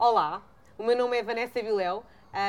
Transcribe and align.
Olá, 0.00 0.40
o 0.78 0.84
meu 0.84 0.96
nome 0.96 1.18
é 1.18 1.24
Vanessa 1.24 1.60
Viléu 1.60 2.04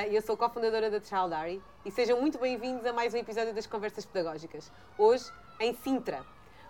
e 0.08 0.16
eu 0.16 0.22
sou 0.22 0.38
cofundadora 0.38 0.88
da 0.88 1.02
Childari 1.02 1.60
e 1.84 1.90
sejam 1.90 2.22
muito 2.22 2.38
bem-vindos 2.38 2.86
a 2.86 2.94
mais 2.94 3.12
um 3.12 3.18
episódio 3.18 3.56
das 3.56 3.66
Conversas 3.66 4.06
Pedagógicas. 4.06 4.72
Hoje, 4.96 5.26
em 5.60 5.74
Sintra. 5.74 6.24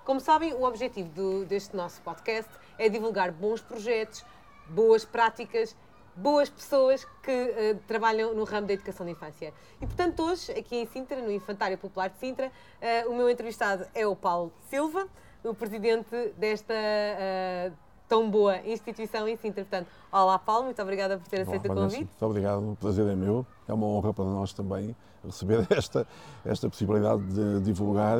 Como 0.06 0.22
sabem, 0.22 0.54
o 0.54 0.64
objetivo 0.64 1.10
do, 1.10 1.44
deste 1.44 1.76
nosso 1.76 2.02
podcast 2.02 2.50
é 2.78 2.88
divulgar 2.88 3.30
bons 3.30 3.60
projetos, 3.62 4.24
boas 4.70 5.04
práticas 5.04 5.76
boas 6.16 6.50
pessoas 6.50 7.06
que 7.24 7.32
uh, 7.32 7.80
trabalham 7.88 8.34
no 8.34 8.44
ramo 8.44 8.68
da 8.68 8.74
educação 8.74 9.06
da 9.06 9.12
infância. 9.12 9.54
E, 9.82 9.86
portanto, 9.86 10.22
hoje, 10.22 10.52
aqui 10.52 10.76
em 10.76 10.86
Sintra, 10.86 11.22
no 11.22 11.32
Infantário 11.32 11.78
Popular 11.78 12.10
de 12.10 12.18
Sintra, 12.18 12.48
uh, 12.48 13.10
o 13.10 13.16
meu 13.16 13.30
entrevistado 13.30 13.88
é 13.96 14.06
o 14.06 14.16
Paulo 14.16 14.52
Silva, 14.70 15.08
o 15.44 15.54
presidente 15.54 16.34
desta 16.36 16.74
uh, 16.74 17.89
tão 18.10 18.30
boa 18.30 18.58
instituição 18.68 19.28
em 19.28 19.38
Sintra. 19.38 19.64
Portanto, 19.64 19.88
olá, 20.12 20.40
Paulo, 20.40 20.66
muito 20.66 20.82
obrigada 20.82 21.20
por 21.20 21.28
ter 21.28 21.42
aceito 21.42 21.72
o 21.72 21.76
convite. 21.76 22.00
Muito 22.00 22.26
obrigado, 22.26 22.72
o 22.72 22.76
prazer 22.76 23.08
é 23.08 23.16
meu. 23.16 23.46
É 23.68 23.74
uma 23.74 23.86
honra 23.86 24.12
para 24.12 24.26
nós 24.26 24.52
também 24.52 24.96
receber 25.24 25.66
esta, 25.70 26.08
esta 26.44 26.68
possibilidade 26.68 27.22
de 27.22 27.62
divulgar 27.62 28.18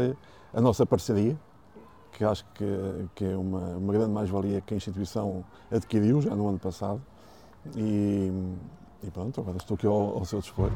a 0.54 0.62
nossa 0.62 0.86
parceria, 0.86 1.36
que 2.12 2.24
acho 2.24 2.46
que, 2.54 2.66
que 3.16 3.26
é 3.26 3.36
uma, 3.36 3.78
uma 3.78 3.92
grande 3.92 4.12
mais-valia 4.12 4.62
que 4.62 4.76
a 4.76 4.78
instituição 4.78 5.44
adquiriu 5.72 6.22
já 6.22 6.36
no 6.36 6.48
ano 6.48 6.60
passado 6.60 7.02
e, 7.76 8.32
e 9.04 9.12
pronto, 9.12 9.42
agora 9.42 9.58
estou 9.58 9.76
aqui 9.76 9.88
ao, 9.88 10.18
ao 10.18 10.26
seu 10.26 10.40
dispor. 10.40 10.72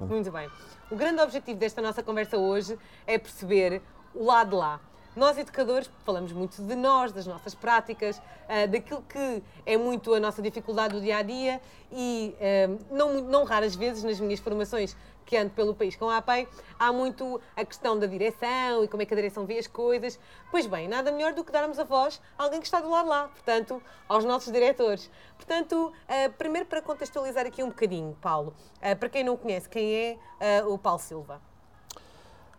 Muito 0.00 0.30
bem. 0.30 0.48
O 0.90 0.96
grande 0.96 1.20
objetivo 1.20 1.58
desta 1.58 1.82
nossa 1.82 2.02
conversa 2.02 2.38
hoje 2.38 2.78
é 3.06 3.18
perceber 3.18 3.82
o 4.14 4.24
lado 4.24 4.50
de 4.50 4.56
lá. 4.56 4.80
Nós, 5.16 5.38
educadores, 5.38 5.88
falamos 6.04 6.32
muito 6.32 6.60
de 6.60 6.74
nós, 6.74 7.12
das 7.12 7.24
nossas 7.24 7.54
práticas, 7.54 8.18
uh, 8.18 8.68
daquilo 8.68 9.00
que 9.02 9.44
é 9.64 9.76
muito 9.76 10.12
a 10.12 10.18
nossa 10.18 10.42
dificuldade 10.42 10.94
do 10.94 11.00
dia 11.00 11.18
a 11.18 11.22
dia 11.22 11.60
e, 11.92 12.34
uh, 12.34 12.84
não, 12.90 13.20
não 13.20 13.44
raras 13.44 13.76
vezes, 13.76 14.02
nas 14.02 14.18
minhas 14.18 14.40
formações 14.40 14.96
que 15.24 15.36
ando 15.36 15.50
pelo 15.50 15.72
país 15.72 15.94
com 15.94 16.10
a 16.10 16.16
APEI, 16.16 16.48
há 16.76 16.92
muito 16.92 17.40
a 17.56 17.64
questão 17.64 17.96
da 17.96 18.06
direção 18.06 18.82
e 18.82 18.88
como 18.88 19.04
é 19.04 19.06
que 19.06 19.14
a 19.14 19.16
direção 19.16 19.46
vê 19.46 19.56
as 19.56 19.68
coisas. 19.68 20.18
Pois 20.50 20.66
bem, 20.66 20.88
nada 20.88 21.12
melhor 21.12 21.32
do 21.32 21.44
que 21.44 21.52
darmos 21.52 21.78
a 21.78 21.84
voz 21.84 22.20
a 22.36 22.42
alguém 22.42 22.58
que 22.58 22.66
está 22.66 22.80
do 22.80 22.90
lado 22.90 23.08
lá, 23.08 23.28
portanto, 23.28 23.80
aos 24.08 24.24
nossos 24.24 24.52
diretores. 24.52 25.08
Portanto, 25.36 25.92
uh, 25.92 26.32
primeiro 26.32 26.66
para 26.66 26.82
contextualizar 26.82 27.46
aqui 27.46 27.62
um 27.62 27.68
bocadinho, 27.68 28.16
Paulo, 28.20 28.52
para 28.98 29.08
quem 29.08 29.22
não 29.22 29.36
conhece, 29.36 29.68
quem 29.68 29.94
é 29.94 30.18
o 30.66 30.76
Paulo 30.76 30.98
Silva? 30.98 31.53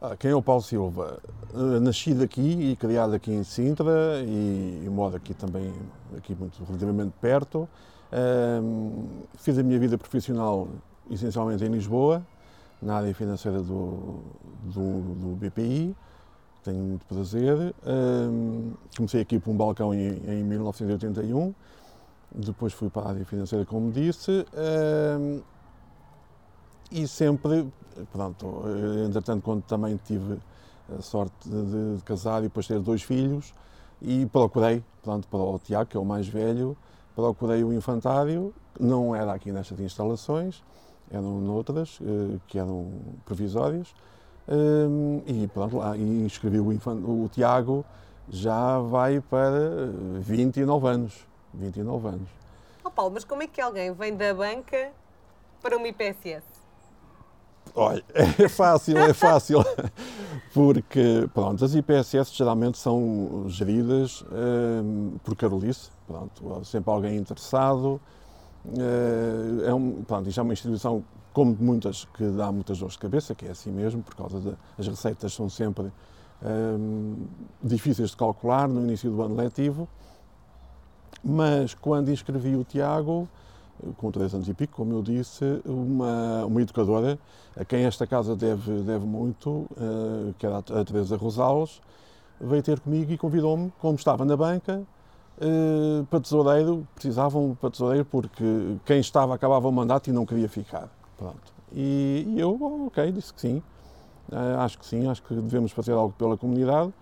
Ah, 0.07 0.15
quem 0.15 0.29
é 0.29 0.35
o 0.35 0.41
Paulo 0.41 0.61
Silva? 0.61 1.19
nascido 1.81 2.21
aqui 2.21 2.41
e 2.41 2.75
criado 2.75 3.15
aqui 3.15 3.31
em 3.31 3.43
Sintra 3.43 4.21
e, 4.23 4.83
e 4.85 4.89
moro 4.89 5.15
aqui 5.15 5.33
também, 5.33 5.73
aqui 6.15 6.35
muito 6.35 6.63
relativamente 6.63 7.13
perto. 7.19 7.67
fiz 9.35 9.57
a 9.57 9.63
minha 9.63 9.79
vida 9.79 9.97
profissional 9.97 10.67
essencialmente 11.09 11.63
em 11.63 11.69
Lisboa, 11.69 12.21
na 12.79 12.97
área 12.97 13.15
financeira 13.15 13.63
do, 13.63 14.19
do, 14.65 15.01
do 15.15 15.35
BPI. 15.37 15.95
Tenho 16.63 16.83
muito 16.83 17.05
prazer. 17.07 17.73
Um, 17.83 18.73
comecei 18.95 19.21
aqui 19.21 19.39
por 19.39 19.49
um 19.49 19.57
balcão 19.57 19.91
em, 19.91 20.21
em 20.27 20.43
1981, 20.43 21.51
depois 22.35 22.73
fui 22.73 22.91
para 22.91 23.07
a 23.07 23.09
área 23.09 23.25
financeira, 23.25 23.65
como 23.65 23.91
disse, 23.91 24.45
um, 25.19 25.41
e 26.91 27.08
sempre, 27.08 27.67
pronto, 28.11 28.64
entretanto, 29.05 29.44
quando 29.44 29.64
também 29.64 30.00
tive 30.03 30.39
a 30.97 31.02
sorte 31.02 31.50
de, 31.50 31.95
de, 31.97 32.03
casar 32.03 32.39
e 32.39 32.44
depois 32.44 32.67
ter 32.67 32.80
dois 32.80 33.02
filhos, 33.02 33.53
e 34.02 34.25
procurei, 34.28 34.83
pronto, 35.02 35.28
para 35.28 35.39
o 35.39 35.59
Tiago, 35.59 35.89
que 35.89 35.97
é 35.97 36.00
o 36.00 36.06
mais 36.06 36.28
velho, 36.28 36.78
procurei 37.16 37.63
o 37.63 37.73
infantário, 37.73 38.53
não 38.80 39.16
era 39.16 39.33
aqui 39.33 39.52
nestas 39.52 39.80
instalações, 39.80 40.63
eram 41.09 41.40
noutras, 41.40 42.00
eh, 42.01 42.38
que 42.47 42.59
eram 42.59 42.91
provisórias, 43.25 43.94
eh, 44.47 45.24
e 45.25 45.47
pronto, 45.47 45.78
lá, 45.78 45.97
inscrevi 45.97 46.59
o, 46.59 46.68
o 46.68 47.29
Tiago, 47.29 47.85
já 48.29 48.79
vai 48.79 49.22
para 49.22 49.90
29 50.19 50.88
anos. 50.88 51.25
29 51.53 52.07
anos. 52.07 52.29
Oh 52.84 52.91
Paulo, 52.91 53.12
mas 53.13 53.24
como 53.24 53.44
é 53.44 53.47
que 53.47 53.62
alguém 53.62 53.94
vem 53.94 54.16
da 54.16 54.34
banca 54.34 54.91
para 55.62 55.78
uma 55.78 55.88
IPSS? 55.88 56.44
Olha, 57.75 58.03
é 58.13 58.47
fácil, 58.47 58.97
é 58.97 59.13
fácil, 59.13 59.59
porque 60.53 61.28
pronto, 61.34 61.63
as 61.66 61.75
IPSS 61.75 62.34
geralmente 62.34 62.78
são 62.78 63.46
geridas 63.47 64.24
um, 64.31 65.12
eh, 65.16 65.19
por 65.22 65.36
Carolice, 65.36 65.90
pronto, 66.08 66.63
sempre 66.63 66.90
alguém 66.90 67.18
interessado, 67.18 68.00
é, 69.68 69.74
um, 69.74 70.03
pronto, 70.03 70.30
isto 70.30 70.40
é 70.40 70.44
uma 70.44 70.53
instituição, 70.53 71.03
como 71.34 71.56
muitas, 71.59 72.06
que 72.06 72.24
dá 72.30 72.52
muitas 72.52 72.80
dores 72.80 72.94
de 72.94 73.00
cabeça, 73.00 73.36
que 73.36 73.46
é 73.46 73.52
assim 73.52 73.72
mesmo, 73.72 74.02
por 74.02 74.16
causa 74.16 74.57
das 74.78 74.88
receitas 74.88 75.34
são 75.34 75.50
sempre 75.50 75.92
um, 76.42 77.28
difíceis 77.62 78.12
de 78.12 78.18
calcular 78.18 78.68
no 78.68 78.81
início 78.81 79.12
do 79.12 79.22
ano 79.22 79.36
letivo. 79.36 79.88
Mas 81.24 81.74
quando 81.74 82.09
inscrevi 82.09 82.56
o 82.56 82.63
Tiago, 82.63 83.28
com 83.97 84.12
três 84.12 84.34
anos 84.34 84.47
e 84.47 84.53
pico, 84.53 84.75
como 84.75 84.94
eu 84.94 85.02
disse, 85.02 85.62
uma, 85.66 86.46
uma 86.46 86.62
educadora 86.62 87.19
a 87.58 87.63
quem 87.63 87.86
esta 87.86 88.06
casa 88.06 88.36
deve, 88.36 88.81
deve 88.81 89.06
muito, 89.06 89.50
uh, 89.50 90.34
que 90.38 90.46
era 90.46 90.58
a 90.58 90.86
Teresa 90.86 91.16
Rosales, 91.16 91.81
veio 92.40 92.63
ter 92.63 92.80
comigo 92.80 93.12
e 93.12 93.18
convidou-me, 93.18 93.72
como 93.80 93.96
estava 93.96 94.25
na 94.25 94.36
banca, 94.36 94.81
uh, 95.38 96.06
para 96.06 96.19
tesoureiro, 96.19 96.88
precisavam 96.94 97.58
para 97.59 97.69
tesoureiro 97.69 98.06
porque 98.06 98.78
quem 98.86 99.00
estava 99.00 99.36
acabava 99.36 99.68
o 99.68 99.72
mandato 99.72 100.09
e 100.09 100.13
não 100.13 100.25
queria 100.25 100.50
ficar. 100.50 100.90
Pronto. 101.18 101.53
E, 101.72 102.25
e 102.28 102.40
eu, 102.40 102.88
ok, 102.88 103.12
disse 103.12 103.34
que 103.34 103.42
sim. 103.42 103.62
Uh, 104.31 104.59
acho 104.59 104.80
que 104.80 104.86
sim, 104.86 105.07
acho 105.07 105.22
que 105.24 105.36
devemos 105.36 105.72
fazer 105.72 105.94
algo 105.94 106.13
pela 106.18 106.38
comunidade. 106.38 106.94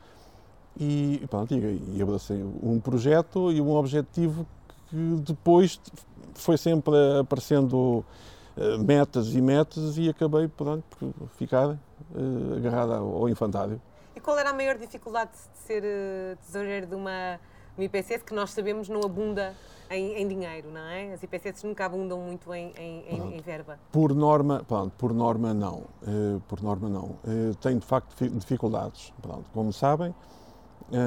E, 0.80 1.24
pronto, 1.30 1.54
e, 1.54 1.96
e 1.96 2.02
abracei 2.02 2.44
um 2.62 2.80
projeto 2.80 3.52
e 3.52 3.62
um 3.62 3.72
objetivo 3.76 4.46
que 4.90 5.22
depois 5.24 5.80
foi 6.36 6.58
sempre 6.58 6.96
aparecendo 7.20 8.06
uh, 8.58 8.80
metas 8.80 9.34
e 9.34 9.42
metas 9.42 9.98
e 9.98 10.10
acabei 10.10 10.48
pronto, 10.48 10.84
por 10.98 11.28
ficar 11.38 11.70
uh, 11.70 12.58
agarrado 12.58 12.94
ao 12.94 13.30
infantário. 13.30 13.82
E 14.16 14.20
qual 14.20 14.38
era 14.38 14.52
a 14.52 14.54
maior 14.54 14.78
dificuldade 14.78 15.32
de 15.32 15.60
ser 15.60 15.84
uh, 15.84 16.38
tesoureiro 16.46 16.88
de 16.88 16.96
uma 16.96 17.40
uma 17.78 17.86
IPSS 17.86 18.24
que 18.24 18.34
nós 18.34 18.52
sabemos 18.52 18.88
não 18.88 19.02
abunda 19.02 19.56
em, 19.90 20.22
em, 20.22 20.28
dinheiro, 20.28 20.70
não 20.72 20.82
é? 20.82 21.14
As 21.14 21.24
IPSS 21.24 21.66
nunca 21.66 21.86
abundam 21.86 22.20
muito 22.20 22.54
em, 22.54 22.72
em, 22.78 23.38
em 23.38 23.42
verba. 23.42 23.80
Por 23.92 24.14
norma, 24.14 24.64
pronto, 24.68 24.94
por 24.98 25.14
norma 25.14 25.54
não. 25.54 25.86
Uh, 26.02 26.40
por 26.48 26.62
norma 26.62 26.88
não. 26.88 27.18
Uh, 27.24 27.56
tem 27.62 27.78
de 27.78 27.86
facto 27.86 28.30
dificuldades. 28.30 29.12
Pronto, 29.22 29.50
como 29.52 29.74
sabem, 29.74 30.14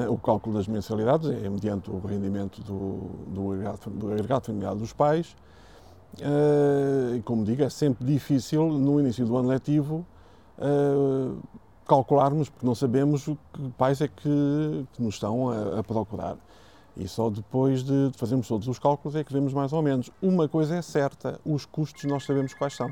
o 0.08 0.18
cálculo 0.18 0.56
das 0.56 0.66
mensalidades 0.66 1.28
é 1.30 1.48
mediante 1.48 1.90
o 1.90 1.98
rendimento 1.98 2.60
do, 2.62 3.10
do, 3.32 3.52
agregado, 3.52 3.90
do 3.90 4.12
agregado 4.12 4.46
familiar 4.46 4.74
dos 4.74 4.92
pais. 4.92 5.36
e 7.14 7.22
como 7.22 7.44
digo, 7.44 7.62
é 7.62 7.70
sempre 7.70 8.04
difícil 8.04 8.66
no 8.66 8.98
início 8.98 9.24
do 9.24 9.36
ano 9.36 9.48
letivo 9.48 10.04
calcularmos, 11.86 12.48
porque 12.48 12.66
não 12.66 12.74
sabemos 12.74 13.24
que 13.24 13.70
pais 13.78 14.00
é 14.00 14.08
que, 14.08 14.86
que 14.92 15.02
nos 15.02 15.14
estão 15.14 15.48
a, 15.50 15.80
a, 15.80 15.84
procurar. 15.84 16.36
E 16.96 17.06
só 17.06 17.30
depois 17.30 17.82
de 17.82 18.10
fazermos 18.16 18.48
todos 18.48 18.66
os 18.66 18.78
cálculos 18.78 19.14
é 19.14 19.22
que 19.22 19.32
vemos 19.32 19.52
mais 19.52 19.72
ou 19.72 19.82
menos. 19.82 20.10
Uma 20.20 20.48
coisa 20.48 20.76
é 20.76 20.82
certa, 20.82 21.40
os 21.44 21.64
custos 21.64 22.04
nós 22.04 22.24
sabemos 22.24 22.54
quais 22.54 22.74
são. 22.74 22.90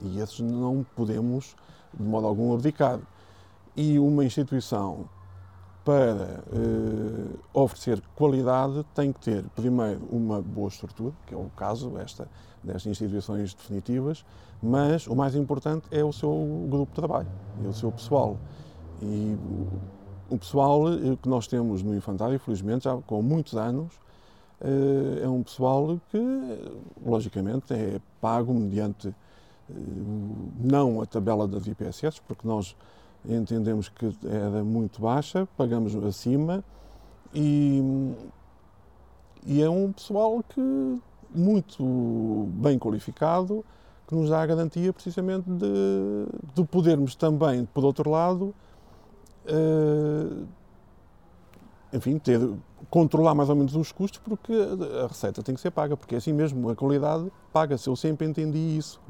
E 0.00 0.20
esses 0.20 0.40
não 0.40 0.86
podemos, 0.96 1.54
de 1.92 2.02
modo 2.02 2.26
algum, 2.26 2.54
abdicar. 2.54 3.00
E 3.76 3.98
uma 3.98 4.24
instituição, 4.24 5.06
para 5.88 6.44
eh, 6.52 7.36
oferecer 7.54 8.02
qualidade, 8.14 8.84
tem 8.94 9.10
que 9.10 9.20
ter, 9.20 9.42
primeiro, 9.56 10.02
uma 10.10 10.42
boa 10.42 10.68
estrutura, 10.68 11.14
que 11.26 11.32
é 11.32 11.36
o 11.38 11.50
caso 11.56 11.96
esta, 11.96 12.28
destas 12.62 12.88
instituições 12.88 13.54
definitivas, 13.54 14.22
mas 14.62 15.06
o 15.06 15.16
mais 15.16 15.34
importante 15.34 15.86
é 15.90 16.04
o 16.04 16.12
seu 16.12 16.66
grupo 16.68 16.92
de 16.92 16.94
trabalho, 16.94 17.28
é 17.64 17.68
o 17.68 17.72
seu 17.72 17.90
pessoal. 17.90 18.36
E 19.00 19.34
o 20.28 20.36
pessoal 20.36 20.92
eh, 20.92 21.16
que 21.22 21.26
nós 21.26 21.46
temos 21.46 21.82
no 21.82 21.96
infantário, 21.96 22.38
felizmente, 22.38 22.84
já 22.84 22.94
com 23.06 23.22
muitos 23.22 23.54
anos, 23.54 23.94
eh, 24.60 25.22
é 25.24 25.28
um 25.30 25.42
pessoal 25.42 25.98
que, 26.10 26.20
logicamente, 27.02 27.72
é 27.72 27.98
pago 28.20 28.52
mediante 28.52 29.14
não 30.60 31.00
a 31.00 31.06
tabela 31.06 31.48
das 31.48 31.66
IPSS, 31.66 32.20
porque 32.26 32.46
nós 32.46 32.76
entendemos 33.24 33.88
que 33.88 34.14
era 34.24 34.62
muito 34.64 35.00
baixa, 35.00 35.48
pagamos 35.56 35.94
acima 35.96 36.64
e, 37.34 37.82
e 39.44 39.62
é 39.62 39.68
um 39.68 39.92
pessoal 39.92 40.42
que 40.48 40.98
muito 41.34 42.48
bem 42.52 42.78
qualificado, 42.78 43.64
que 44.06 44.14
nos 44.14 44.30
dá 44.30 44.42
a 44.42 44.46
garantia 44.46 44.92
precisamente 44.92 45.48
de, 45.50 46.26
de 46.54 46.64
podermos 46.64 47.14
também, 47.14 47.66
por 47.66 47.84
outro 47.84 48.10
lado, 48.10 48.54
uh, 49.46 50.46
enfim, 51.92 52.18
ter, 52.18 52.40
controlar 52.90 53.34
mais 53.34 53.50
ou 53.50 53.56
menos 53.56 53.74
os 53.74 53.92
custos, 53.92 54.20
porque 54.20 54.52
a 55.04 55.06
receita 55.06 55.42
tem 55.42 55.54
que 55.54 55.60
ser 55.60 55.70
paga, 55.70 55.96
porque 55.96 56.14
é 56.14 56.18
assim 56.18 56.32
mesmo, 56.32 56.70
a 56.70 56.76
qualidade 56.76 57.30
paga-se. 57.52 57.88
Eu 57.88 57.96
sempre 57.96 58.26
entendi 58.26 58.58
isso. 58.58 59.00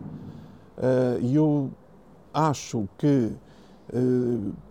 Uh, 0.76 1.20
e 1.20 1.34
eu 1.34 1.70
acho 2.32 2.88
que 2.99 3.32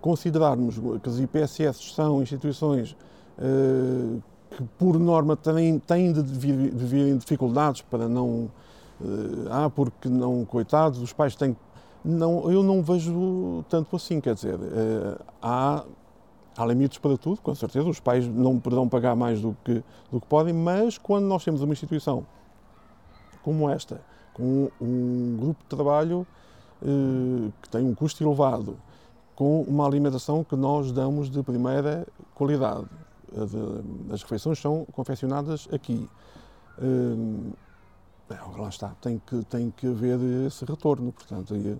considerarmos 0.01 0.77
que 1.01 1.09
as 1.09 1.19
IPSS 1.19 1.93
são 1.93 2.21
instituições 2.21 2.95
uh, 3.37 4.21
que, 4.51 4.63
por 4.77 4.99
norma, 4.99 5.35
têm, 5.35 5.79
têm 5.79 6.11
de 6.11 6.21
viver 6.21 7.09
em 7.09 7.17
dificuldades 7.17 7.81
para 7.81 8.07
não. 8.07 8.49
ah, 9.49 9.69
porque 9.69 10.07
não, 10.07 10.45
coitados, 10.45 11.01
os 11.01 11.13
pais 11.13 11.35
têm. 11.35 11.55
Não, 12.05 12.49
eu 12.49 12.63
não 12.63 12.81
vejo 12.81 13.65
tanto 13.69 13.95
assim, 13.95 14.21
quer 14.21 14.35
dizer, 14.35 14.57
há 15.41 15.83
Há 16.57 16.65
limites 16.65 16.97
para 16.97 17.15
tudo, 17.15 17.39
com 17.39 17.53
certeza. 17.53 17.87
Os 17.87 17.99
pais 17.99 18.27
não 18.27 18.59
poderão 18.59 18.89
pagar 18.89 19.15
mais 19.15 19.39
do 19.39 19.55
que, 19.63 19.83
do 20.11 20.19
que 20.19 20.25
podem, 20.25 20.55
mas 20.55 20.97
quando 20.97 21.25
nós 21.25 21.43
temos 21.43 21.61
uma 21.61 21.71
instituição 21.71 22.25
como 23.43 23.69
esta, 23.69 24.01
com 24.33 24.69
um 24.81 25.37
grupo 25.39 25.61
de 25.61 25.69
trabalho 25.69 26.25
eh, 26.81 27.51
que 27.61 27.69
tem 27.69 27.85
um 27.85 27.93
custo 27.93 28.23
elevado, 28.23 28.75
com 29.37 29.61
uma 29.61 29.85
alimentação 29.85 30.43
que 30.43 30.55
nós 30.55 30.91
damos 30.91 31.29
de 31.29 31.43
primeira 31.43 32.07
qualidade, 32.33 32.87
as 34.11 34.23
refeições 34.23 34.59
são 34.59 34.83
confeccionadas 34.91 35.67
aqui. 35.71 36.09
Eh, 36.79 38.35
lá 38.57 38.67
está, 38.67 38.95
tem 38.99 39.21
que, 39.23 39.45
tem 39.45 39.69
que 39.69 39.85
haver 39.85 40.47
esse 40.47 40.65
retorno. 40.65 41.11
Portanto, 41.11 41.55
e, 41.55 41.77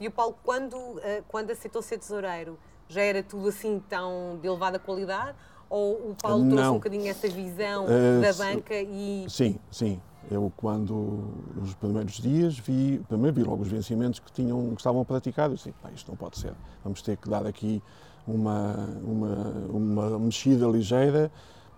e 0.00 0.08
o 0.08 0.10
Paulo, 0.10 0.34
quando, 0.42 0.98
eh, 1.02 1.22
quando 1.28 1.50
aceitou 1.50 1.82
ser 1.82 1.98
tesoureiro, 1.98 2.58
já 2.88 3.02
era 3.02 3.22
tudo 3.22 3.48
assim 3.48 3.82
tão 3.86 4.38
de 4.40 4.48
elevada 4.48 4.78
qualidade? 4.78 5.36
Ou 5.68 6.10
o 6.10 6.16
Paulo 6.20 6.48
trouxe 6.48 6.70
um 6.70 6.74
bocadinho 6.74 7.10
essa 7.10 7.28
visão 7.28 7.84
uh, 7.84 8.22
da 8.22 8.32
banca 8.32 8.74
e. 8.74 9.26
Sim, 9.28 9.58
sim. 9.70 10.00
Eu, 10.30 10.52
quando, 10.56 11.24
nos 11.54 11.74
primeiros 11.74 12.14
dias, 12.14 12.58
vi, 12.58 13.00
primeiro 13.08 13.34
vi 13.34 13.42
logo 13.42 13.62
os 13.62 13.68
vencimentos 13.68 14.18
que, 14.18 14.32
tinham, 14.32 14.70
que 14.70 14.80
estavam 14.80 15.04
praticados. 15.04 15.58
Disse, 15.58 15.74
isto 15.94 16.10
não 16.10 16.16
pode 16.16 16.38
ser. 16.38 16.52
Vamos 16.82 17.02
ter 17.02 17.16
que 17.16 17.28
dar 17.28 17.46
aqui 17.46 17.82
uma, 18.26 18.88
uma, 19.04 19.36
uma 19.70 20.18
mexida 20.18 20.66
ligeira 20.66 21.30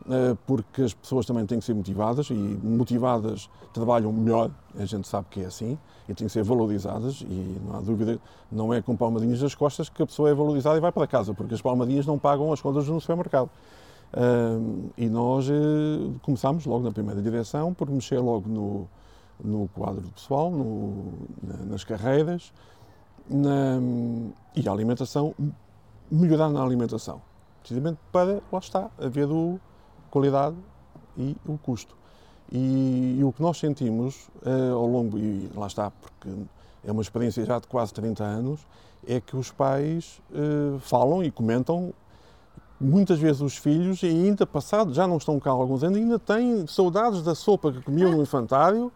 eh, 0.08 0.37
porque 0.46 0.82
as 0.82 0.94
pessoas 0.94 1.26
também 1.26 1.44
têm 1.46 1.58
que 1.58 1.64
ser 1.64 1.75
motivadas 1.75 2.31
e 2.31 2.34
motivadas 2.34 3.50
trabalham 3.72 4.12
melhor, 4.12 4.50
a 4.78 4.84
gente 4.84 5.08
sabe 5.08 5.26
que 5.28 5.40
é 5.40 5.46
assim, 5.46 5.76
e 6.08 6.14
têm 6.14 6.28
que 6.28 6.32
ser 6.32 6.44
valorizadas 6.44 7.22
e 7.22 7.60
não 7.66 7.76
há 7.76 7.81
dúvida, 7.81 8.20
não 8.50 8.72
é 8.72 8.81
com 8.81 8.96
palmadinhas 8.96 9.40
das 9.40 9.54
costas 9.54 9.88
que 9.88 10.00
a 10.00 10.06
pessoa 10.06 10.31
é 10.31 10.34
valorizada 10.34 10.76
e 10.76 10.81
vai 10.81 10.92
para 10.92 11.06
casa, 11.08 11.34
porque 11.34 11.54
as 11.54 11.60
palmadinhas 11.60 12.06
não 12.06 12.19
pagam 12.19 12.52
as 12.52 12.60
contas 12.60 12.87
no 12.87 13.00
supermercado. 13.00 13.50
E 14.97 15.08
nós 15.08 15.49
uh, 15.49 16.14
começámos 16.23 16.64
logo 16.64 16.85
na 16.85 16.93
primeira 16.93 17.20
direção 17.20 17.75
por 17.75 17.91
mexer 17.91 18.19
logo 18.19 18.49
no, 18.49 18.88
no 19.43 19.69
quadro 19.69 20.03
pessoal, 20.11 20.50
no, 20.50 21.12
na, 21.43 21.56
nas 21.67 21.85
carreiras 21.85 22.53
na, 23.29 23.79
e 24.55 24.69
a 24.69 24.73
alimentação, 24.73 25.35
melhorar 26.11 26.49
na 26.49 26.62
alimentação, 26.62 27.20
precisamente 27.61 27.99
para, 28.12 28.41
lá 28.50 28.58
está, 28.58 28.91
haver 28.99 29.29
o, 29.29 29.61
qualidade 30.11 30.56
e 31.17 31.37
o 31.47 31.59
custo. 31.59 31.97
E, 32.50 33.17
e 33.19 33.25
o 33.25 33.32
que 33.32 33.43
nós 33.43 33.59
sentimos 33.59 34.29
uh, 34.47 34.75
ao 34.75 34.87
longo, 34.87 35.19
e 35.19 35.50
lá 35.55 35.67
está, 35.67 35.91
porque 35.91 36.29
é 36.85 36.93
uma 36.93 37.02
experiência 37.02 37.44
já 37.44 37.59
de 37.59 37.67
quase 37.67 37.93
30 37.93 38.23
anos, 38.23 38.61
é 39.06 39.20
que 39.20 39.37
os 39.37 39.50
pais 39.50 40.23
uh, 40.31 40.79
falam 40.79 41.23
e 41.25 41.31
comentam 41.31 41.93
muitas 42.81 43.19
vezes 43.19 43.41
os 43.41 43.56
filhos, 43.56 44.03
e 44.03 44.06
ainda 44.06 44.47
passado, 44.47 44.93
já 44.93 45.06
não 45.06 45.17
estão 45.17 45.41
cá 45.41 45.50
há 45.50 45.55
alguns 45.55 45.82
anos, 45.82 45.99
ainda 45.99 46.19
têm 46.19 46.67
saudades 46.67 47.23
da 47.23 47.35
sopa 47.35 47.73
que 47.73 47.81
comiam 47.81 48.11
no 48.12 48.23
infantário 48.23 48.93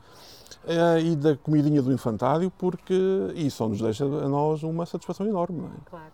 uh, 0.64 0.98
e 0.98 1.16
da 1.16 1.36
comidinha 1.36 1.80
do 1.80 1.92
infantário, 1.92 2.50
porque 2.58 2.94
isso 3.34 3.56
só 3.56 3.68
nos 3.68 3.80
deixa 3.80 4.04
a 4.04 4.28
nós 4.28 4.62
uma 4.62 4.84
satisfação 4.84 5.26
enorme. 5.26 5.64
É? 5.64 5.90
Claro. 5.90 6.12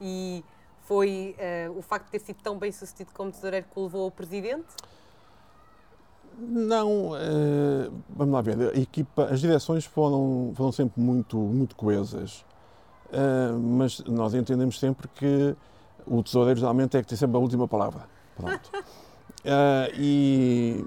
E 0.00 0.44
foi 0.82 1.34
uh, 1.68 1.78
o 1.78 1.82
facto 1.82 2.06
de 2.06 2.12
ter 2.12 2.20
sido 2.20 2.38
tão 2.42 2.58
bem 2.58 2.72
sucedido 2.72 3.10
como 3.12 3.30
tesoureiro 3.30 3.66
que 3.72 3.78
o 3.78 3.82
levou 3.84 4.04
ao 4.04 4.10
presidente? 4.10 4.66
Não, 6.40 7.10
uh, 7.10 7.92
vamos 8.08 8.32
lá 8.32 8.40
ver, 8.40 8.70
a 8.72 8.78
equipa, 8.78 9.24
as 9.24 9.40
direções 9.40 9.84
foram, 9.84 10.52
foram 10.54 10.70
sempre 10.70 11.00
muito, 11.00 11.36
muito 11.36 11.74
coesas, 11.74 12.44
uh, 13.08 13.58
mas 13.58 13.98
nós 14.04 14.34
entendemos 14.34 14.78
sempre 14.78 15.08
que 15.08 15.56
o 16.10 16.22
tesoureiro 16.22 16.60
geralmente 16.60 16.96
é 16.96 17.02
que 17.02 17.08
tem 17.08 17.18
sempre 17.18 17.36
a 17.36 17.40
última 17.40 17.66
palavra. 17.66 18.06
Pronto. 18.36 18.70
e 19.98 20.84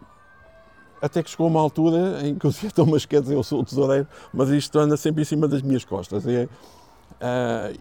até 1.01 1.23
que 1.23 1.29
chegou 1.29 1.47
uma 1.47 1.59
altura 1.59 2.25
em 2.27 2.35
que 2.35 2.45
eu 2.45 2.51
dizia, 2.51 2.69
então, 2.69 2.85
mas 2.85 3.05
quer 3.05 3.21
dizer, 3.21 3.35
eu 3.35 3.43
sou 3.43 3.61
o 3.61 3.65
tesoureiro, 3.65 4.07
mas 4.31 4.49
isto 4.49 4.77
anda 4.77 4.95
sempre 4.95 5.23
em 5.23 5.25
cima 5.25 5.47
das 5.47 5.61
minhas 5.61 5.83
costas. 5.83 6.25
E, 6.25 6.47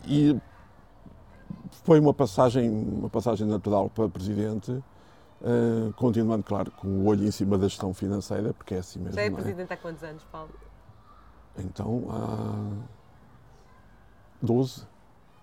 e 0.06 0.40
foi 1.84 2.00
uma 2.00 2.14
passagem, 2.14 2.70
uma 2.70 3.10
passagem 3.10 3.46
natural 3.46 3.90
para 3.90 4.08
presidente, 4.08 4.70
uh, 4.72 5.92
continuando, 5.96 6.42
claro, 6.42 6.70
com 6.70 6.88
o 6.88 7.06
olho 7.06 7.24
em 7.24 7.30
cima 7.30 7.58
da 7.58 7.68
gestão 7.68 7.92
financeira, 7.92 8.54
porque 8.54 8.74
é 8.74 8.78
assim 8.78 8.98
mesmo. 8.98 9.14
Já 9.14 9.22
é, 9.22 9.26
é? 9.26 9.30
presidente 9.30 9.72
há 9.72 9.76
quantos 9.76 10.02
anos, 10.02 10.24
Paulo? 10.24 10.50
Então, 11.58 12.06
há 12.10 12.86
12, 14.40 14.82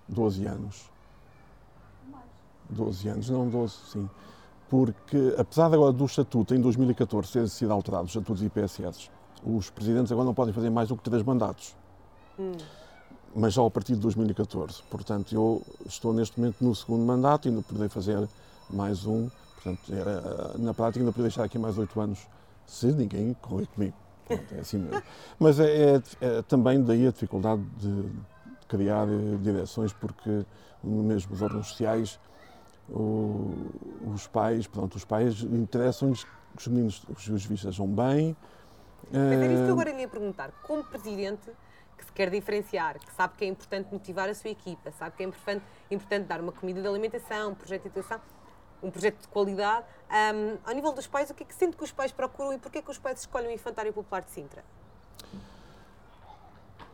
12 0.07 0.45
anos. 0.45 0.96
12 2.69 3.10
anos, 3.10 3.30
não 3.30 3.48
12, 3.48 3.74
sim. 3.92 4.10
Porque, 4.69 5.36
apesar 5.38 5.74
agora 5.74 5.94
do 5.94 6.06
estatuto, 6.06 6.54
em 6.54 6.60
2014, 6.60 7.31
ter 7.31 7.50
sido 7.50 7.72
alterado, 7.72 8.04
os 8.04 8.10
estatutos 8.10 8.44
IPSS, 8.44 9.10
os 9.44 9.69
presidentes 9.69 10.12
agora 10.12 10.25
não 10.25 10.34
podem 10.34 10.54
fazer 10.54 10.69
mais 10.69 10.90
do 10.90 10.98
que 10.98 11.04
três 11.04 11.24
mandatos. 11.24 11.75
Hum 12.38 12.54
mas 13.38 13.54
já 13.54 13.64
a 13.64 13.69
partir 13.69 13.94
de 13.94 14.00
2014. 14.00 14.81
Portanto, 14.90 15.34
eu 15.34 15.62
estou 15.86 16.12
neste 16.12 16.40
momento 16.40 16.58
no 16.60 16.74
segundo 16.74 17.06
mandato 17.06 17.48
e 17.48 17.50
ainda 17.50 17.62
poderei 17.62 17.88
fazer 17.88 18.28
mais 18.68 19.06
um. 19.06 19.30
Portanto, 19.56 19.94
é, 19.94 20.58
na 20.58 20.74
prática, 20.74 21.00
ainda 21.00 21.12
poderei 21.12 21.30
estar 21.30 21.44
aqui 21.44 21.60
mais 21.60 21.78
oito 21.78 22.00
anos 22.02 22.28
se 22.66 22.88
ninguém 22.88 23.36
correr 23.40 23.68
comigo. 23.68 23.96
Pronto, 24.25 24.56
é 24.56 24.60
assim 24.60 24.80
mesmo. 24.80 25.04
Mas 25.40 25.60
é, 25.60 25.96
é, 25.96 26.02
é, 26.22 26.42
também 26.42 26.84
daí 26.84 27.08
a 27.08 27.12
dificuldade 27.12 27.62
de 27.80 28.06
criar 28.68 29.08
eh, 29.08 29.38
direções, 29.42 29.94
porque 29.94 30.44
mesmo 30.84 31.34
os 31.34 31.42
órgãos 31.42 31.69
sociais, 31.69 32.19
o, 32.89 33.72
os 34.13 34.28
pais, 34.28 34.68
pronto, 34.68 34.95
os 34.95 35.06
pais 35.06 35.42
interessam-lhes 35.44 36.23
que 36.23 36.30
os 36.57 36.68
meninos, 36.68 37.04
os 37.09 37.21
juízes 37.21 37.61
sejam 37.61 37.88
bem. 37.88 38.35
Mas 39.11 39.21
era 39.21 39.54
isso 39.54 39.64
que 39.64 39.69
eu 39.69 39.73
agora 39.73 39.92
lhe 39.92 40.02
ia 40.02 40.07
perguntar. 40.07 40.52
Como 40.64 40.83
presidente, 40.83 41.52
que 41.97 42.06
se 42.06 42.11
quer 42.11 42.30
diferenciar, 42.30 43.00
que 43.00 43.11
sabe 43.14 43.35
que 43.38 43.45
é 43.45 43.47
importante 43.47 43.90
motivar 43.92 44.30
a 44.30 44.33
sua 44.33 44.50
equipa, 44.50 44.92
sabe 44.92 45.16
que 45.16 45.23
é 45.23 45.26
importante, 45.26 45.64
importante 45.90 46.26
dar 46.26 46.42
uma 46.42 46.52
comida 46.52 46.81
de 46.81 46.88
alimentação, 46.88 47.52
um 47.52 47.56
projeto 47.56 47.83
de 47.83 47.88
educação, 47.90 48.19
um 48.81 48.92
projeto 48.92 49.21
de 49.21 49.28
qualidade. 49.28 49.85
Um, 50.09 50.57
ao 50.66 50.73
nível 50.73 50.94
dos 50.94 51.07
pais, 51.07 51.30
o 51.30 51.33
que 51.33 51.44
é 51.44 51.45
que 51.45 51.56
sente 51.56 51.76
que 51.76 51.83
os 51.83 51.92
pais 51.92 52.11
procuram 52.11 52.54
e 52.54 52.57
porquê 52.57 52.80
é 52.80 52.81
que 52.81 52.92
os 52.92 52.97
pais 52.97 53.19
escolhem 53.19 53.50
o 53.50 53.52
Infantário 53.52 53.94
Popular 53.94 54.21
de 54.21 54.31
Sintra? 54.31 54.64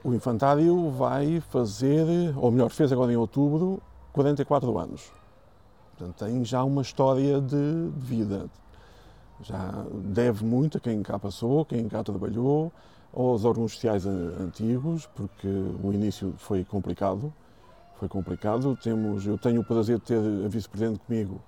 O 0.03 0.13
Infantário 0.13 0.89
vai 0.91 1.39
fazer, 1.49 2.05
ou 2.37 2.51
melhor, 2.51 2.69
fez 2.69 2.91
agora 2.91 3.11
em 3.11 3.15
outubro, 3.15 3.81
44 4.11 4.77
anos. 4.77 5.11
Portanto, 6.03 6.25
tem 6.25 6.43
já 6.43 6.63
uma 6.63 6.81
história 6.81 7.39
de, 7.39 7.91
de 7.91 8.05
vida. 8.05 8.49
Já 9.41 9.85
deve 10.05 10.43
muito 10.43 10.77
a 10.77 10.81
quem 10.81 11.01
cá 11.01 11.17
passou, 11.17 11.63
quem 11.63 11.87
cá 11.87 12.03
trabalhou, 12.03 12.71
aos 13.13 13.45
órgãos 13.45 13.73
sociais 13.73 14.05
antigos, 14.05 15.07
porque 15.15 15.47
o 15.81 15.93
início 15.93 16.33
foi 16.37 16.65
complicado. 16.65 17.33
Foi 17.99 18.09
complicado. 18.09 18.77
Temos, 18.81 19.25
eu 19.25 19.37
tenho 19.37 19.61
o 19.61 19.63
prazer 19.63 19.97
de 19.99 20.03
ter 20.03 20.17
a 20.17 20.47
vice-presidente 20.49 20.99
comigo, 20.99 21.41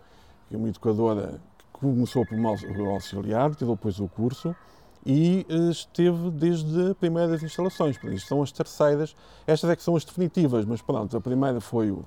que 0.48 0.56
é 0.56 0.58
uma 0.58 0.70
educadora 0.70 1.42
que 1.74 1.80
começou 1.80 2.26
por 2.26 2.38
auxiliar, 2.94 3.54
tirou 3.56 3.76
depois 3.76 4.00
o 4.00 4.08
curso 4.08 4.56
e 5.06 5.46
eh, 5.50 5.70
esteve 5.70 6.32
desde 6.32 6.92
as 6.92 6.94
primeiras 6.98 7.44
instalações. 7.44 7.98
Isto 8.04 8.28
são 8.28 8.42
as 8.42 8.52
terceiras. 8.52 9.16
Estas 9.46 9.70
é 9.70 9.76
que 9.76 9.84
são 9.84 9.96
as 9.96 10.06
definitivas, 10.06 10.64
mas 10.66 10.82
pronto, 10.82 11.16
a 11.16 11.22
primeira 11.22 11.60
foi 11.60 11.92
uh, 11.92 12.06